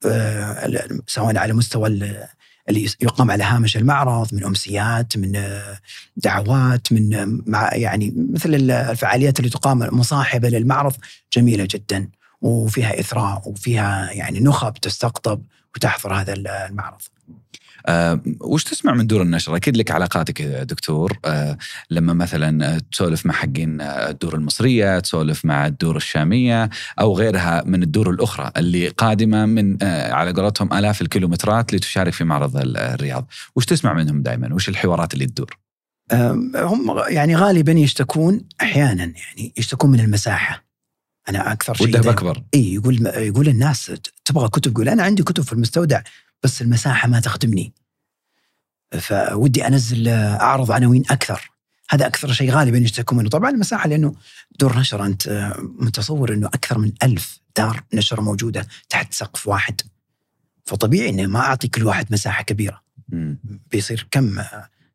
آه، 0.05 0.88
سواء 1.07 1.38
على 1.38 1.53
مستوى 1.53 1.88
اللي 2.69 2.89
يقام 3.01 3.31
على 3.31 3.43
هامش 3.43 3.77
المعرض 3.77 4.34
من 4.34 4.43
أمسيات 4.43 5.17
من 5.17 5.36
آه، 5.36 5.79
دعوات 6.17 6.93
من 6.93 7.39
مع 7.45 7.75
يعني 7.75 8.13
مثل 8.34 8.55
الفعاليات 8.55 9.39
اللي 9.39 9.49
تقام 9.49 9.79
مصاحبة 9.91 10.49
للمعرض 10.49 10.93
جميلة 11.34 11.67
جدا 11.69 12.10
وفيها 12.41 12.99
إثراء 12.99 13.41
وفيها 13.45 14.12
يعني 14.12 14.39
نخب 14.39 14.73
تستقطب 14.73 15.41
وتحضر 15.75 16.13
هذا 16.13 16.34
المعرض. 16.34 17.01
أه 17.85 18.21
وش 18.41 18.63
تسمع 18.63 18.93
من 18.93 19.07
دور 19.07 19.21
النشر؟ 19.21 19.55
أكيد 19.55 19.77
لك 19.77 19.91
علاقاتك 19.91 20.39
يا 20.39 20.63
دكتور 20.63 21.19
أه 21.25 21.57
لما 21.89 22.13
مثلا 22.13 22.79
تسولف 22.91 23.25
مع 23.25 23.33
حقين 23.33 23.81
الدور 23.81 24.35
المصرية، 24.35 24.99
تسولف 24.99 25.45
مع 25.45 25.67
الدور 25.67 25.95
الشامية 25.95 26.69
أو 26.99 27.17
غيرها 27.17 27.63
من 27.65 27.83
الدور 27.83 28.09
الأخرى 28.09 28.51
اللي 28.57 28.87
قادمة 28.87 29.45
من 29.45 29.83
أه 29.83 30.13
على 30.13 30.31
قولتهم 30.31 30.73
آلاف 30.73 31.01
الكيلومترات 31.01 31.73
لتشارك 31.73 32.13
في 32.13 32.23
معرض 32.23 32.57
الرياض، 32.57 33.27
وش 33.55 33.65
تسمع 33.65 33.93
منهم 33.93 34.21
دائما؟ 34.21 34.53
وش 34.53 34.69
الحوارات 34.69 35.13
اللي 35.13 35.25
تدور؟ 35.25 35.57
هم 36.55 37.03
يعني 37.07 37.35
غالبا 37.35 37.71
يشتكون 37.71 38.41
أحيانا 38.61 39.03
يعني 39.03 39.53
يشتكون 39.57 39.91
من 39.91 39.99
المساحة 39.99 40.63
أنا 41.29 41.51
أكثر 41.51 41.73
شيء 41.73 41.87
وده 41.87 42.09
أكبر 42.09 42.43
إي 42.53 42.73
يقول 42.73 43.07
يقول 43.07 43.47
الناس 43.47 43.91
تبغى 44.25 44.49
كتب 44.49 44.71
يقول 44.71 44.89
أنا 44.89 45.03
عندي 45.03 45.23
كتب 45.23 45.43
في 45.43 45.53
المستودع 45.53 46.01
بس 46.43 46.62
المساحة 46.62 47.08
ما 47.08 47.19
تخدمني. 47.19 47.73
فودي 48.99 49.67
أنزل 49.67 50.08
أعرض 50.10 50.71
عناوين 50.71 51.04
أكثر. 51.10 51.51
هذا 51.89 52.08
أكثر 52.08 52.32
شيء 52.32 52.51
غالبا 52.51 52.77
يشتكون 52.77 53.17
منه. 53.17 53.30
طبعا 53.30 53.49
المساحة 53.49 53.89
لأنه 53.89 54.15
دور 54.60 54.80
نشر 54.80 55.06
أنت 55.06 55.54
متصور 55.60 56.34
أنه 56.34 56.47
أكثر 56.47 56.77
من 56.77 56.91
ألف 57.04 57.39
دار 57.58 57.84
نشر 57.93 58.21
موجودة 58.21 58.67
تحت 58.89 59.13
سقف 59.13 59.47
واحد. 59.47 59.82
فطبيعي 60.65 61.10
اني 61.10 61.27
ما 61.27 61.39
أعطي 61.39 61.67
كل 61.67 61.84
واحد 61.84 62.08
مساحة 62.12 62.43
كبيرة. 62.43 62.82
بيصير 63.71 64.08
كم 64.12 64.41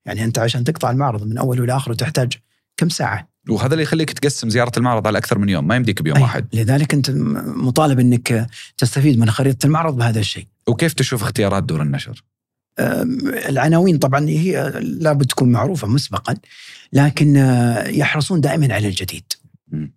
يعني 0.04 0.24
أنت 0.24 0.38
عشان 0.38 0.64
تقطع 0.64 0.90
المعرض 0.90 1.22
من 1.22 1.38
اوله 1.38 1.66
لاخره 1.66 1.94
تحتاج 1.94 2.32
كم 2.76 2.88
ساعة؟ 2.88 3.28
وهذا 3.48 3.72
اللي 3.72 3.82
يخليك 3.82 4.12
تقسم 4.12 4.50
زيارة 4.50 4.72
المعرض 4.76 5.06
على 5.06 5.18
أكثر 5.18 5.38
من 5.38 5.48
يوم. 5.48 5.66
ما 5.66 5.76
يمديك 5.76 6.02
بيوم 6.02 6.20
واحد. 6.20 6.48
لذلك 6.52 6.94
أنت 6.94 7.10
مطالب 7.46 8.00
إنك 8.00 8.46
تستفيد 8.78 9.18
من 9.18 9.30
خريطة 9.30 9.66
المعرض 9.66 9.96
بهذا 9.96 10.20
الشيء. 10.20 10.46
وكيف 10.68 10.92
تشوف 10.92 11.22
اختيارات 11.22 11.64
دور 11.64 11.82
النشر؟ 11.82 12.24
العناوين 13.48 13.98
طبعا 13.98 14.28
هي 14.28 14.72
لابد 14.80 15.26
تكون 15.26 15.52
معروفة 15.52 15.86
مسبقا 15.86 16.34
لكن 16.92 17.36
آه، 17.36 17.88
يحرصون 17.88 18.40
دائما 18.40 18.74
على 18.74 18.88
الجديد. 18.88 19.32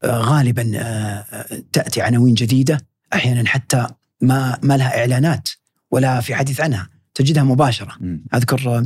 آه، 0.03 0.19
غالبا 0.19 0.71
آه، 0.75 1.45
تأتي 1.73 2.01
عناوين 2.01 2.33
جديدة 2.33 2.77
أحيانا 3.13 3.49
حتى 3.49 3.87
ما 4.21 4.59
ما 4.63 4.77
لها 4.77 4.99
إعلانات 4.99 5.49
ولا 5.91 6.21
في 6.21 6.35
حديث 6.35 6.61
عنها 6.61 6.89
تجدها 7.13 7.43
مباشرة. 7.43 7.97
م. 7.99 8.17
أذكر 8.33 8.85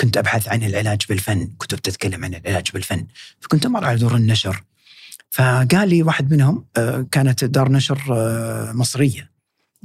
كنت 0.00 0.16
أبحث 0.16 0.48
عن 0.48 0.62
العلاج 0.62 1.00
بالفن 1.08 1.50
كتب 1.58 1.78
تتكلم 1.78 2.24
عن 2.24 2.34
العلاج 2.34 2.66
بالفن 2.74 3.06
فكنت 3.40 3.66
أمر 3.66 3.84
على 3.84 3.98
دور 3.98 4.16
النشر. 4.16 4.64
فقال 5.30 5.88
لي 5.88 6.02
واحد 6.02 6.34
منهم 6.34 6.66
كانت 7.10 7.44
دار 7.44 7.72
نشر 7.72 8.00
مصرية. 8.72 9.31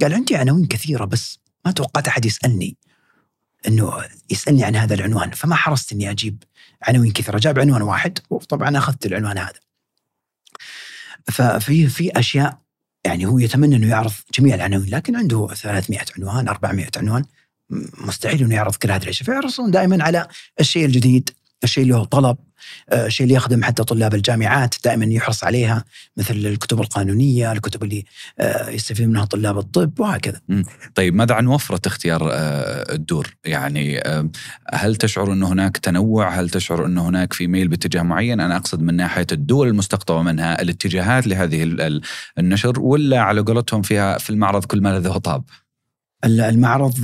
قال 0.02 0.14
عندي 0.14 0.36
عناوين 0.36 0.66
كثيرة 0.66 1.04
بس 1.04 1.38
ما 1.64 1.72
توقعت 1.72 2.08
أحد 2.08 2.24
يسألني 2.24 2.76
إنه 3.68 4.04
يسألني 4.30 4.64
عن 4.64 4.76
هذا 4.76 4.94
العنوان 4.94 5.30
فما 5.30 5.54
حرصت 5.54 5.92
إني 5.92 6.10
أجيب 6.10 6.42
عناوين 6.82 7.12
كثيرة 7.12 7.38
جاب 7.38 7.58
عنوان 7.58 7.82
واحد 7.82 8.18
وطبعا 8.30 8.78
أخذت 8.78 9.06
العنوان 9.06 9.38
هذا. 9.38 9.60
ففي 11.32 11.86
في 11.86 12.18
أشياء 12.18 12.58
يعني 13.04 13.26
هو 13.26 13.38
يتمنى 13.38 13.76
إنه 13.76 13.88
يعرض 13.88 14.12
جميع 14.38 14.54
العناوين 14.54 14.88
لكن 14.88 15.16
عنده 15.16 15.48
300 15.54 16.00
عنوان 16.18 16.48
400 16.48 16.86
عنوان 16.96 17.24
مستحيل 17.98 18.42
إنه 18.42 18.54
يعرض 18.54 18.74
كل 18.74 18.90
هذه 18.90 19.02
الأشياء. 19.02 19.24
فيحرصون 19.24 19.70
دائما 19.70 20.04
على 20.04 20.28
الشيء 20.60 20.84
الجديد 20.86 21.30
الشيء 21.64 21.82
اللي 21.82 21.96
هو 21.96 22.04
طلب 22.04 22.36
آه، 22.90 23.06
الشيء 23.06 23.24
اللي 23.24 23.36
يخدم 23.36 23.64
حتى 23.64 23.84
طلاب 23.84 24.14
الجامعات 24.14 24.74
دائما 24.84 25.04
يحرص 25.04 25.44
عليها 25.44 25.84
مثل 26.16 26.34
الكتب 26.34 26.80
القانونية 26.80 27.52
الكتب 27.52 27.84
اللي 27.84 28.04
آه، 28.38 28.70
يستفيد 28.70 29.08
منها 29.08 29.24
طلاب 29.24 29.58
الطب 29.58 30.00
وهكذا. 30.00 30.40
طيب 30.94 31.14
ماذا 31.14 31.34
عن 31.34 31.46
وفرة 31.46 31.80
اختيار 31.86 32.28
آه، 32.32 32.94
الدور؟ 32.94 33.36
يعني 33.44 34.02
هل 34.72 34.96
تشعر 34.96 35.32
انه 35.32 35.52
هناك 35.52 35.76
تنوع؟ 35.76 36.28
هل 36.28 36.50
تشعر 36.50 36.86
انه 36.86 37.08
هناك 37.08 37.32
في 37.32 37.46
ميل 37.46 37.68
باتجاه 37.68 38.02
معين؟ 38.02 38.40
أنا 38.40 38.56
أقصد 38.56 38.82
من 38.82 38.94
ناحية 38.94 39.26
الدول 39.32 39.68
المستقطبة 39.68 40.22
منها 40.22 40.62
الاتجاهات 40.62 41.26
لهذه 41.26 41.76
النشر 42.38 42.80
ولا 42.80 43.20
على 43.20 43.40
قولتهم 43.40 43.82
فيها 43.82 44.18
في 44.18 44.30
المعرض 44.30 44.64
كل 44.64 44.80
ما 44.80 44.98
لذ 44.98 45.18
طاب؟ 45.18 45.44
المعرض 46.24 46.94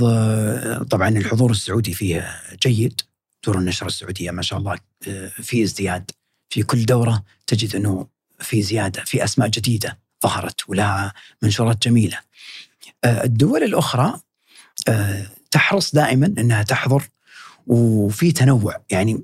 طبعا 0.89 1.09
الحضور 1.09 1.51
السعودي 1.51 1.93
فيه 1.93 2.27
جيد. 2.61 3.01
دور 3.45 3.57
النشر 3.57 3.85
السعودية 3.85 4.31
ما 4.31 4.41
شاء 4.41 4.59
الله 4.59 4.77
آه، 5.07 5.27
في 5.27 5.63
ازدياد 5.63 6.11
في 6.49 6.63
كل 6.63 6.85
دورة 6.85 7.23
تجد 7.47 7.75
أنه 7.75 8.07
في 8.39 8.61
زيادة 8.61 9.03
في 9.03 9.23
أسماء 9.23 9.47
جديدة 9.47 9.99
ظهرت 10.23 10.69
ولها 10.69 11.13
منشورات 11.41 11.87
جميلة. 11.87 12.19
آه، 13.03 13.23
الدول 13.23 13.63
الأخرى 13.63 14.19
آه، 14.87 15.27
تحرص 15.51 15.95
دائما 15.95 16.25
أنها 16.25 16.63
تحضر 16.63 17.09
وفي 17.67 18.31
تنوع. 18.31 18.81
يعني 18.89 19.23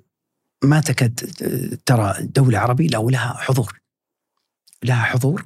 ما 0.64 0.82
تكاد 0.82 1.14
ترى 1.86 2.16
دولة 2.20 2.60
عربية 2.60 2.90
لو 2.90 3.10
لها 3.10 3.34
حضور. 3.40 3.82
لها 4.84 5.04
حضور 5.04 5.46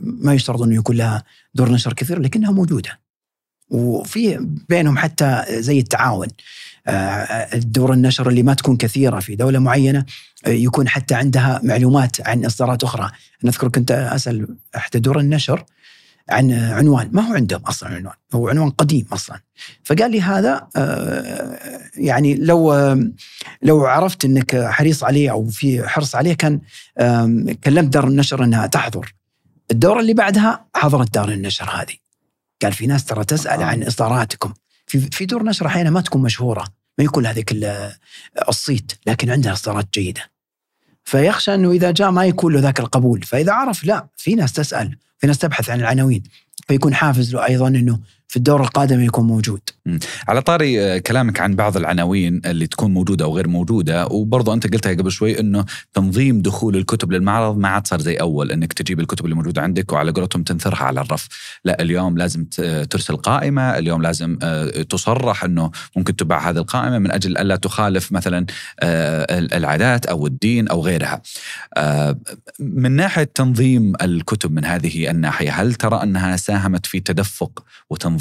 ما 0.00 0.34
يشترط 0.34 0.62
انه 0.62 0.74
يكون 0.74 0.96
لها 0.96 1.24
دور 1.54 1.72
نشر 1.72 1.92
كثير 1.92 2.20
لكنها 2.20 2.50
موجودة. 2.50 3.00
وفي 3.68 4.38
بينهم 4.68 4.98
حتى 4.98 5.44
زي 5.48 5.78
التعاون. 5.78 6.28
دور 7.54 7.92
النشر 7.92 8.28
اللي 8.28 8.42
ما 8.42 8.54
تكون 8.54 8.76
كثيرة 8.76 9.20
في 9.20 9.36
دولة 9.36 9.58
معينة 9.58 10.04
آه، 10.46 10.50
يكون 10.50 10.88
حتى 10.88 11.14
عندها 11.14 11.60
معلومات 11.62 12.28
عن 12.28 12.44
إصدارات 12.44 12.84
أخرى، 12.84 13.10
نذكر 13.44 13.68
كنت 13.68 13.90
أسأل 13.90 14.56
إحدى 14.76 14.98
دور 14.98 15.20
النشر 15.20 15.64
عن 16.28 16.52
عنوان. 16.52 17.10
ما 17.12 17.22
هو 17.22 17.34
عندهم 17.34 17.60
أصلا 17.60 17.88
عنوان؟ 17.88 18.14
هو 18.34 18.48
عنوان 18.48 18.70
قديم 18.70 19.06
أصلا. 19.12 19.40
فقال 19.84 20.10
لي 20.10 20.20
هذا 20.22 20.68
آه، 20.76 21.58
يعني 21.96 22.34
لو 22.34 22.74
لو 23.62 23.86
عرفت 23.86 24.24
إنك 24.24 24.64
حريص 24.64 25.04
عليه 25.04 25.30
أو 25.30 25.46
في 25.46 25.88
حرص 25.88 26.14
عليه 26.14 26.34
كان 26.34 26.60
كلمت 27.64 27.92
دار 27.92 28.08
النشر 28.08 28.44
إنها 28.44 28.66
تحضر. 28.66 29.14
الدوره 29.70 30.00
اللي 30.00 30.14
بعدها 30.14 30.66
حضرت 30.74 31.14
دار 31.14 31.28
النشر 31.28 31.70
هذه. 31.70 31.94
قال 32.62 32.72
في 32.72 32.86
ناس 32.86 33.04
ترى 33.04 33.24
تسأل 33.24 33.62
عن 33.62 33.82
إصداراتكم. 33.82 34.52
في 34.98 35.10
في 35.10 35.26
دور 35.26 35.42
نشر 35.42 35.66
أحيانا 35.66 35.90
ما 35.90 36.00
تكون 36.00 36.22
مشهورة 36.22 36.64
ما 36.98 37.04
يكون 37.04 37.26
هذيك 37.26 37.56
الصيت 38.48 38.92
لكن 39.06 39.30
عندها 39.30 39.52
اصدارات 39.52 39.88
جيدة. 39.94 40.30
فيخشى 41.04 41.54
إنه 41.54 41.70
إذا 41.70 41.90
جاء 41.90 42.10
ما 42.10 42.24
يكون 42.26 42.52
له 42.52 42.60
ذاك 42.60 42.80
القبول 42.80 43.22
فإذا 43.22 43.52
عرف 43.52 43.84
لا 43.84 44.08
في 44.16 44.34
ناس 44.34 44.52
تسأل 44.52 44.96
في 45.18 45.26
ناس 45.26 45.38
تبحث 45.38 45.70
عن 45.70 45.80
العناوين 45.80 46.22
فيكون 46.68 46.94
حافز 46.94 47.34
له 47.34 47.46
أيضا 47.46 47.68
إنه 47.68 48.00
في 48.28 48.36
الدور 48.36 48.62
القادم 48.62 49.00
يكون 49.00 49.26
موجود. 49.26 49.60
على 50.28 50.42
طاري 50.42 50.80
آه، 50.80 50.98
كلامك 50.98 51.40
عن 51.40 51.56
بعض 51.56 51.76
العناوين 51.76 52.40
اللي 52.46 52.66
تكون 52.66 52.94
موجودة 52.94 53.24
أو 53.24 53.36
غير 53.36 53.48
موجودة 53.48 54.06
وبرضه 54.06 54.54
أنت 54.54 54.72
قلتها 54.72 54.94
قبل 54.94 55.10
شوي 55.10 55.40
أنه 55.40 55.64
تنظيم 55.94 56.42
دخول 56.42 56.76
الكتب 56.76 57.12
للمعرض 57.12 57.58
ما 57.58 57.68
عاد 57.68 57.86
صار 57.86 58.00
زي 58.00 58.14
أول 58.16 58.50
أنك 58.50 58.72
تجيب 58.72 59.00
الكتب 59.00 59.24
اللي 59.24 59.36
موجودة 59.36 59.62
عندك 59.62 59.92
وعلى 59.92 60.10
قولتهم 60.10 60.42
تنثرها 60.42 60.84
على 60.84 61.00
الرف. 61.00 61.28
لا 61.64 61.82
اليوم 61.82 62.18
لازم 62.18 62.44
ترسل 62.90 63.16
قائمة 63.16 63.78
اليوم 63.78 64.02
لازم 64.02 64.38
آه، 64.42 64.82
تصرح 64.82 65.44
أنه 65.44 65.70
ممكن 65.96 66.16
تباع 66.16 66.50
هذه 66.50 66.56
القائمة 66.56 66.98
من 66.98 67.10
أجل 67.10 67.38
ألا 67.38 67.56
تخالف 67.56 68.12
مثلا 68.12 68.46
آه، 68.80 69.38
العادات 69.38 70.06
أو 70.06 70.26
الدين 70.26 70.68
أو 70.68 70.80
غيرها. 70.84 71.22
من 72.58 72.92
ناحية 72.92 73.30
تنظيم 73.34 73.92
الكتب 74.02 74.52
من 74.52 74.64
هذه 74.64 75.10
الناحية 75.10 75.50
هل 75.50 75.74
ترى 75.74 76.02
أنها 76.02 76.36
ساهمت 76.36 76.86
في 76.86 77.00
تدفق 77.00 77.64
وتنظيم 77.90 78.13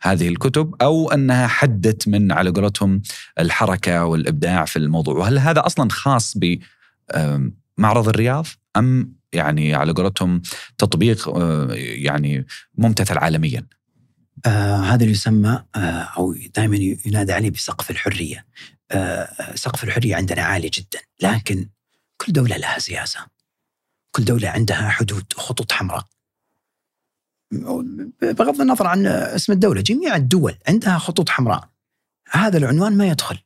هذه 0.00 0.28
الكتب 0.28 0.74
أو 0.82 1.10
أنها 1.12 1.46
حدت 1.46 2.08
من 2.08 2.32
على 2.32 2.50
قولتهم 2.50 3.02
الحركة 3.38 4.04
والإبداع 4.04 4.64
في 4.64 4.78
الموضوع. 4.78 5.14
وهل 5.14 5.38
هذا 5.38 5.66
أصلا 5.66 5.90
خاص 5.90 6.34
بمعرض 6.36 8.08
الرياض؟ 8.08 8.46
أم 8.76 9.18
يعني 9.32 9.74
على 9.74 9.92
قولتهم 9.92 10.42
تطبيق 10.78 11.28
آه، 11.28 11.68
يعني 11.74 12.46
ممتثل 12.78 13.18
عالميا؟ 13.18 13.66
آه 14.46 14.76
هذا 14.76 15.00
اللي 15.02 15.12
يسمى 15.12 15.64
آه 15.74 15.78
أو 16.18 16.34
دائما 16.56 16.76
ينادى 17.06 17.32
عليه 17.32 17.50
بسقف 17.50 17.90
الحرية. 17.90 18.46
آه 18.90 19.54
سقف 19.54 19.84
الحرية 19.84 20.16
عندنا 20.16 20.42
عالي 20.42 20.68
جدا 20.68 20.98
لكن 21.22 21.68
كل 22.16 22.32
دولة 22.32 22.56
لها 22.56 22.78
سياسة. 22.78 23.20
كل 24.10 24.24
دولة 24.24 24.48
عندها 24.48 24.88
حدود 24.88 25.24
خطوط 25.36 25.72
حمراء. 25.72 26.04
بغض 28.22 28.60
النظر 28.60 28.86
عن 28.86 29.06
اسم 29.06 29.52
الدولة 29.52 29.80
جميع 29.80 30.16
الدول 30.16 30.54
عندها 30.68 30.98
خطوط 30.98 31.28
حمراء. 31.28 31.68
هذا 32.30 32.58
العنوان 32.58 32.96
ما 32.96 33.06
يدخل. 33.06 33.38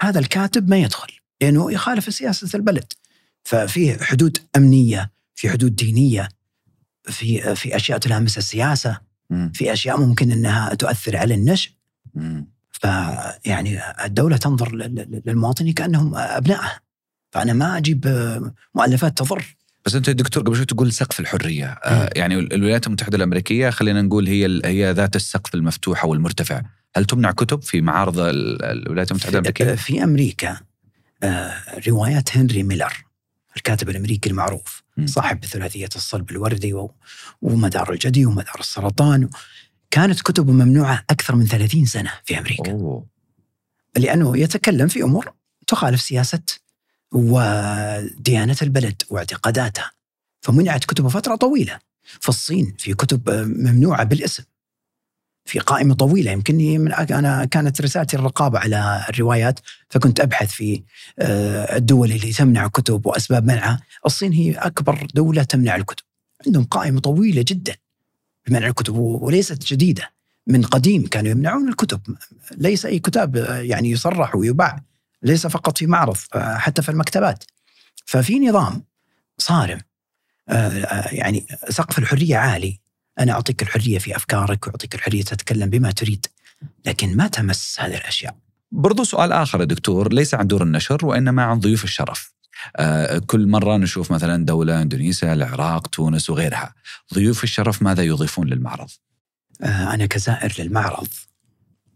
هذا 0.00 0.18
الكاتب 0.18 0.68
ما 0.68 0.76
يدخل. 0.76 1.12
لأنه 1.40 1.72
يخالف 1.72 2.14
سياسة 2.14 2.56
البلد. 2.56 2.92
ففي 3.44 4.04
حدود 4.04 4.38
أمنية 4.56 5.12
في 5.34 5.50
حدود 5.50 5.76
دينية 5.76 6.28
في 7.02 7.54
في 7.56 7.76
أشياء 7.76 7.98
تلامس 7.98 8.38
السياسة 8.38 9.00
في 9.52 9.72
أشياء 9.72 10.00
ممكن 10.00 10.30
أنها 10.30 10.74
تؤثر 10.74 11.16
على 11.16 11.34
النشء. 11.34 11.70
فيعني 12.72 13.80
الدولة 14.04 14.36
تنظر 14.36 14.74
للمواطنين 15.26 15.72
كأنهم 15.72 16.14
أبنائها. 16.14 16.80
فأنا 17.32 17.52
ما 17.52 17.76
أجيب 17.76 18.06
مؤلفات 18.74 19.18
تضر. 19.18 19.56
بس 19.84 19.94
أنت 19.94 20.10
دكتور 20.10 20.42
قبل 20.42 20.56
شوي 20.56 20.64
تقول 20.64 20.92
سقف 20.92 21.20
الحرية. 21.20 21.66
آه 21.66 22.10
يعني 22.16 22.34
الولايات 22.38 22.86
المتحدة 22.86 23.16
الأمريكية 23.16 23.70
خلينا 23.70 24.02
نقول 24.02 24.28
هي 24.28 24.60
هي 24.64 24.92
ذات 24.92 25.16
السقف 25.16 25.54
المفتوح 25.54 26.04
والمرتفع 26.04 26.62
هل 26.96 27.04
تمنع 27.04 27.30
كتب 27.30 27.62
في 27.62 27.80
معارض 27.80 28.18
الولايات 28.18 29.10
المتحدة 29.10 29.38
الأمريكية؟ 29.38 29.74
في 29.74 30.04
أمريكا 30.04 30.60
آه 31.22 31.54
روايات 31.88 32.36
هنري 32.36 32.62
ميلر 32.62 33.04
الكاتب 33.56 33.88
الأمريكي 33.88 34.30
المعروف 34.30 34.82
م. 34.96 35.06
صاحب 35.06 35.44
ثلاثية 35.44 35.88
الصلب 35.96 36.30
الوردي 36.30 36.74
ومدار 37.42 37.92
الجدي 37.92 38.26
ومدار 38.26 38.56
السرطان 38.60 39.28
كانت 39.90 40.20
كتبه 40.20 40.52
ممنوعة 40.52 41.04
أكثر 41.10 41.36
من 41.36 41.46
30 41.46 41.84
سنة 41.84 42.12
في 42.24 42.38
أمريكا. 42.38 42.72
أوه. 42.72 43.06
لأنه 43.96 44.38
يتكلم 44.38 44.88
في 44.88 45.02
أمور 45.02 45.32
تخالف 45.66 46.00
سياسة 46.00 46.42
وديانة 47.14 48.56
البلد 48.62 49.02
واعتقاداتها. 49.10 49.90
فمنعت 50.40 50.84
كتبه 50.84 51.08
فترة 51.08 51.36
طويلة. 51.36 51.78
في 52.02 52.28
الصين 52.28 52.74
في 52.78 52.94
كتب 52.94 53.30
ممنوعة 53.30 54.04
بالاسم. 54.04 54.42
في 55.44 55.58
قائمة 55.58 55.94
طويلة. 55.94 56.30
يمكنني 56.30 56.78
من 56.78 56.92
أنا 56.92 57.44
كانت 57.44 57.80
رسالتي 57.80 58.16
الرقابة 58.16 58.58
على 58.58 59.04
الروايات 59.08 59.60
فكنت 59.88 60.20
أبحث 60.20 60.50
في 60.52 60.82
آه، 61.18 61.76
الدول 61.76 62.12
اللي 62.12 62.32
تمنع 62.32 62.66
كتب 62.66 63.06
وأسباب 63.06 63.44
منعها. 63.44 63.80
الصين 64.06 64.32
هي 64.32 64.52
أكبر 64.52 65.06
دولة 65.14 65.42
تمنع 65.42 65.76
الكتب. 65.76 66.04
عندهم 66.46 66.64
قائمة 66.64 67.00
طويلة 67.00 67.44
جدا 67.48 67.76
بمنع 68.46 68.66
الكتب 68.66 68.96
وليست 68.96 69.64
جديدة. 69.64 70.14
من 70.46 70.62
قديم 70.62 71.06
كانوا 71.06 71.30
يمنعون 71.30 71.68
الكتب. 71.68 72.00
ليس 72.56 72.86
أي 72.86 72.98
كتاب 72.98 73.36
يعني 73.60 73.90
يصرح 73.90 74.36
ويباع. 74.36 74.82
ليس 75.24 75.46
فقط 75.46 75.78
في 75.78 75.86
معرض 75.86 76.16
آه، 76.34 76.56
حتى 76.56 76.82
في 76.82 76.88
المكتبات. 76.88 77.44
ففي 78.06 78.38
نظام 78.38 78.84
صارم 79.38 79.80
آه، 80.48 80.68
آه، 80.68 81.14
يعني 81.14 81.46
سقف 81.68 81.98
الحرية 81.98 82.36
عالي. 82.36 82.80
أنا 83.18 83.32
أعطيك 83.32 83.62
الحرية 83.62 83.98
في 83.98 84.16
أفكارك 84.16 84.66
وأعطيك 84.66 84.94
الحرية 84.94 85.22
تتكلم 85.22 85.70
بما 85.70 85.90
تريد 85.90 86.26
لكن 86.86 87.16
ما 87.16 87.26
تمس 87.26 87.76
هذه 87.80 87.96
الأشياء؟ 87.96 88.36
برضو 88.72 89.04
سؤال 89.04 89.32
آخر 89.32 89.60
يا 89.60 89.64
دكتور 89.64 90.12
ليس 90.12 90.34
عن 90.34 90.46
دور 90.46 90.62
النشر 90.62 91.06
وإنما 91.06 91.42
عن 91.42 91.60
ضيوف 91.60 91.84
الشرف. 91.84 92.34
آه 92.76 93.18
كل 93.18 93.48
مرة 93.48 93.76
نشوف 93.76 94.10
مثلا 94.12 94.44
دولة 94.44 94.82
إندونيسيا 94.82 95.32
العراق 95.32 95.86
تونس 95.86 96.30
وغيرها. 96.30 96.74
ضيوف 97.14 97.44
الشرف 97.44 97.82
ماذا 97.82 98.02
يضيفون 98.02 98.48
للمعرض؟ 98.48 98.90
آه 99.62 99.94
أنا 99.94 100.06
كزائر 100.06 100.54
للمعرض 100.58 101.08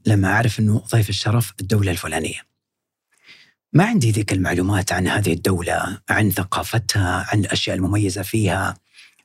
لما 0.07 0.29
أعرف 0.29 0.61
أنه 0.61 0.83
ضيف 0.93 1.09
الشرف 1.09 1.53
الدولة 1.61 1.91
الفلانية. 1.91 2.41
ما 3.73 3.85
عندي 3.85 4.11
ذيك 4.11 4.33
المعلومات 4.33 4.93
عن 4.93 5.09
هذه 5.09 5.33
الدولة 5.33 5.99
عن 6.11 6.31
ثقافتها 6.31 7.27
عن 7.33 7.41
الأشياء 7.41 7.77
المميزة 7.77 8.23
فيها. 8.23 8.77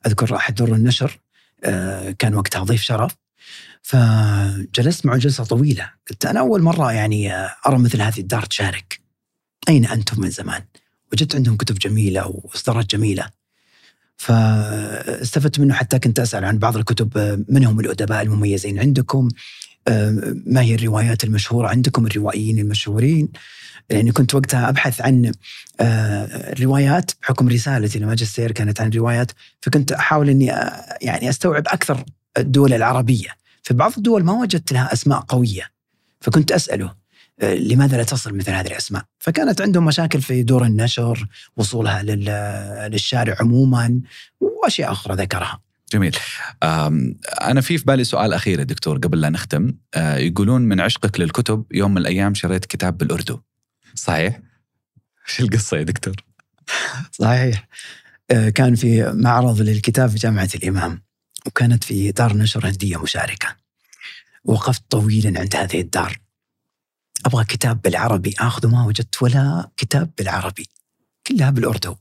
أذكر 0.06 0.36
أحد 0.36 0.56
دور 0.56 0.76
النشر 0.76 1.20
آه، 1.64 2.12
كان 2.12 2.36
وقتها 2.36 2.64
ضيف 2.64 2.82
شرف. 2.82 3.16
فجلست 3.82 5.06
معه 5.06 5.18
جلسة 5.18 5.44
طويلة. 5.44 5.90
قلت 6.10 6.26
أنا 6.26 6.40
أول 6.40 6.62
مرة 6.62 6.92
يعني 6.94 7.34
آه، 7.34 7.56
أرى 7.68 7.78
مثل 7.78 8.02
هذه 8.02 8.20
الدار 8.20 8.46
تشارك. 8.46 9.00
أين 9.70 9.86
أنتم 9.86 10.22
من 10.22 10.30
زمان؟ 10.30 10.62
وجدت 11.14 11.36
عندهم 11.36 11.58
كتب 11.58 11.76
جميلة 11.76 12.28
وإصدارات 12.28 12.86
جميلة. 12.86 13.30
فاستفدت 14.18 15.60
منه 15.60 15.74
حتى 15.74 16.00
كنت 16.00 16.20
أسأل 16.20 16.46
عن 16.46 16.58
بعض 16.58 16.78
الكتب 16.78 17.18
آه، 17.18 17.44
من 17.50 17.66
هم 17.66 17.80
الأدباء 17.80 18.22
المميزين 18.22 18.80
عندكم. 18.80 19.30
ما 20.46 20.62
هي 20.62 20.76
الروايات 20.76 21.24
المشهورة 21.24 21.68
عندكم 21.68 22.06
الروائيين 22.06 22.60
المشهورين 22.60 23.30
لاني 23.90 24.12
كنت 24.12 24.36
وقتها 24.36 24.70
أبحث 24.70 25.02
عن 25.02 25.32
الروايات 25.82 27.12
بحكم 27.22 27.50
رسالتي 27.50 27.98
الماجستير 27.98 28.52
كانت 28.52 28.82
عن 28.82 28.90
روايات 28.90 29.32
فكنت 29.62 29.92
أحاول 29.92 30.30
إني 30.30 30.46
يعني 31.02 31.30
أستوعب 31.30 31.68
أكثر 31.68 32.04
الدول 32.38 32.74
العربية 32.74 33.30
في 33.64 33.74
بعض 33.74 33.94
الدول 33.98 34.24
ما 34.24 34.34
وجدت 34.34 34.74
لها 34.74 34.94
أسماء 34.94 35.20
قوية 35.20 35.72
فكنت 36.22 36.52
أسأله 36.52 37.04
آه، 37.40 37.54
لماذا 37.54 37.98
لا 37.98 38.04
تصل 38.04 38.36
مثل 38.36 38.52
هذه 38.52 38.68
الأسماء؟ 38.68 39.04
فكانت 39.20 39.62
عندهم 39.62 39.86
مشاكل 39.86 40.22
في 40.22 40.44
دور 40.44 40.66
النشر، 40.66 41.28
وصولها 41.58 42.04
للشارع 42.90 43.36
عموما 43.40 44.02
وأشياء 44.42 44.92
أخرى 44.92 45.16
ذكرها. 45.16 45.60
جميل. 45.94 46.18
أنا 47.42 47.62
في 47.62 47.78
في 47.78 47.86
بالي 47.86 48.04
سؤال 48.04 48.34
أخير 48.34 48.60
يا 48.60 48.64
دكتور 48.64 48.98
قبل 48.98 49.22
لا 49.22 49.30
نختم، 49.30 49.74
آه، 49.94 50.18
يقولون 50.18 50.62
من 50.62 50.82
عشقك 50.82 51.20
للكتب 51.20 51.66
يوم 51.72 51.92
من 51.92 51.98
الأيام 51.98 52.34
شريت 52.34 52.66
كتاب 52.66 52.98
بالأردو. 52.98 53.42
صحيح؟ 53.96 54.40
إيش 55.30 55.40
القصة 55.40 55.78
يا 55.78 55.84
دكتور؟ 55.84 56.16
صحيح. 57.12 57.68
آه، 58.32 58.50
كان 58.50 58.76
في 58.76 59.12
معرض 59.16 59.62
للكتاب 59.62 60.10
في 60.10 60.16
جامعة 60.16 60.50
الإمام 60.56 61.02
وكانت 61.46 61.84
في 61.84 62.12
دار 62.12 62.38
نشر 62.38 62.70
هندية 62.70 63.02
مشاركة. 63.02 63.56
وقفت 64.46 64.84
طويلا 64.90 65.40
عند 65.40 65.56
هذه 65.56 65.82
الدار 65.82 66.18
أبغى 67.26 67.46
كتاب 67.46 67.82
بالعربي 67.82 68.36
اخذه 68.40 68.68
ما 68.68 68.86
وجدت 68.86 69.24
ولا 69.24 69.70
كتاب 69.78 70.12
بالعربي 70.18 70.70
كلها 71.28 71.50
بالأردو 71.50 71.96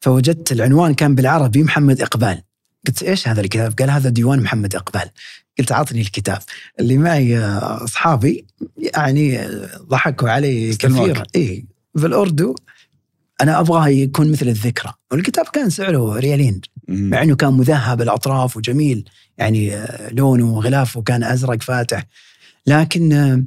فوجدت 0.00 0.52
العنوان 0.52 0.94
كان 0.94 1.14
بالعربي 1.14 1.62
محمد 1.62 2.00
إقبال 2.00 2.42
قلت 2.86 3.02
إيش 3.02 3.28
هذا 3.28 3.40
الكتاب؟ 3.40 3.74
قال 3.78 3.90
هذا 3.90 4.10
ديوان 4.10 4.40
محمد 4.40 4.74
إقبال. 4.74 5.10
قلت 5.58 5.72
اعطني 5.72 6.00
الكتاب. 6.00 6.38
اللي 6.80 6.98
معي 6.98 7.38
أصحابي 7.38 8.46
يعني 8.94 9.40
ضحكوا 9.88 10.30
علي 10.30 10.76
كثير 10.76 11.22
اي 11.36 11.64
في 11.96 12.06
الأردو 12.06 12.54
أنا 13.40 13.60
أبغاه 13.60 13.88
يكون 13.88 14.30
مثل 14.30 14.48
الذكرى. 14.48 14.92
والكتاب 15.12 15.44
كان 15.44 15.70
سعره 15.70 16.18
ريالين. 16.18 16.60
مع 16.88 17.22
إنه 17.22 17.36
كان 17.36 17.52
مذهب 17.52 18.02
الأطراف 18.02 18.56
وجميل. 18.56 19.08
يعني 19.38 19.86
لونه 20.10 20.54
وغلافه 20.54 21.02
كان 21.02 21.24
أزرق 21.24 21.62
فاتح. 21.62 22.06
لكن 22.66 23.44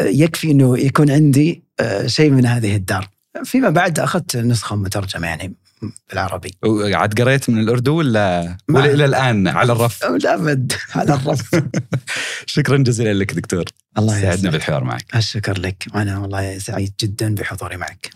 يكفي 0.00 0.50
إنه 0.50 0.78
يكون 0.78 1.10
عندي 1.10 1.62
آه، 1.80 2.06
شيء 2.06 2.30
من 2.30 2.46
هذه 2.46 2.76
الدار. 2.76 3.08
فيما 3.44 3.70
بعد 3.70 3.98
أخذت 3.98 4.36
نسخة 4.36 4.76
مترجمة 4.76 5.26
يعني 5.26 5.54
بالعربي 6.10 6.58
عاد 6.94 7.20
قريت 7.20 7.50
من 7.50 7.58
الأردو 7.60 7.98
ولا 7.98 8.56
ولا 8.70 8.84
إلى 8.84 9.04
الآن 9.04 9.48
على 9.48 9.72
الرف؟ 9.72 10.04
أبد 10.26 10.72
على 10.94 11.14
الرف. 11.14 11.50
شكرا 12.46 12.76
جزيلا 12.76 13.14
لك 13.14 13.34
دكتور. 13.34 13.64
الله 13.98 14.20
سعدنا 14.20 14.50
بالحوار 14.50 14.84
معك. 14.84 15.04
الشكر 15.16 15.58
لك. 15.58 15.84
وأنا 15.94 16.18
والله 16.18 16.58
سعيد 16.58 16.92
جدا 17.00 17.34
بحضوري 17.34 17.76
معك. 17.76 18.10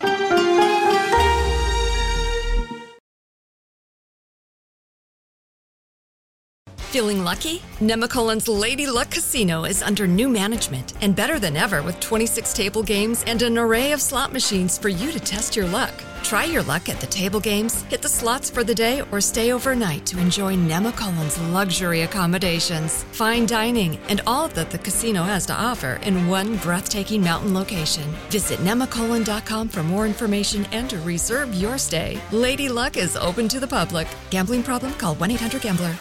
Feeling 6.93 7.23
lucky? 7.23 7.63
Nemacolin's 7.79 8.47
Lady 8.47 8.85
Luck 8.85 9.09
Casino 9.09 9.65
is 9.65 9.81
under 9.81 10.05
new 10.05 10.29
management 10.29 10.93
and 11.01 11.15
better 11.15 11.39
than 11.39 11.57
ever 11.57 11.81
with 11.81 11.99
26 11.99 12.53
table 12.53 12.83
games 12.83 13.23
and 13.25 13.41
an 13.41 13.57
array 13.57 13.93
of 13.93 13.99
slot 13.99 14.31
machines 14.31 14.77
for 14.77 14.89
you 14.89 15.11
to 15.11 15.19
test 15.19 15.55
your 15.55 15.65
luck. 15.65 15.91
Try 16.21 16.43
your 16.43 16.61
luck 16.61 16.89
at 16.89 17.01
the 17.01 17.07
table 17.07 17.39
games, 17.39 17.81
hit 17.89 18.03
the 18.03 18.07
slots 18.07 18.51
for 18.51 18.63
the 18.63 18.75
day, 18.75 19.01
or 19.11 19.21
stay 19.21 19.51
overnight 19.53 20.05
to 20.05 20.19
enjoy 20.19 20.53
Nemacolin's 20.55 21.39
luxury 21.49 22.01
accommodations, 22.01 23.05
fine 23.11 23.47
dining, 23.47 23.97
and 24.07 24.21
all 24.27 24.47
that 24.49 24.69
the 24.69 24.77
casino 24.77 25.23
has 25.23 25.47
to 25.47 25.55
offer 25.55 25.99
in 26.03 26.27
one 26.27 26.57
breathtaking 26.57 27.23
mountain 27.23 27.55
location. 27.55 28.07
Visit 28.29 28.59
nemacolin.com 28.59 29.67
for 29.67 29.81
more 29.81 30.05
information 30.05 30.67
and 30.71 30.91
to 30.91 30.99
reserve 30.99 31.55
your 31.55 31.79
stay. 31.79 32.21
Lady 32.31 32.69
Luck 32.69 32.97
is 32.97 33.17
open 33.17 33.47
to 33.47 33.59
the 33.59 33.65
public. 33.65 34.07
Gambling 34.29 34.61
problem? 34.61 34.93
Call 34.93 35.15
1 35.15 35.31
800 35.31 35.59
Gambler. 35.59 35.97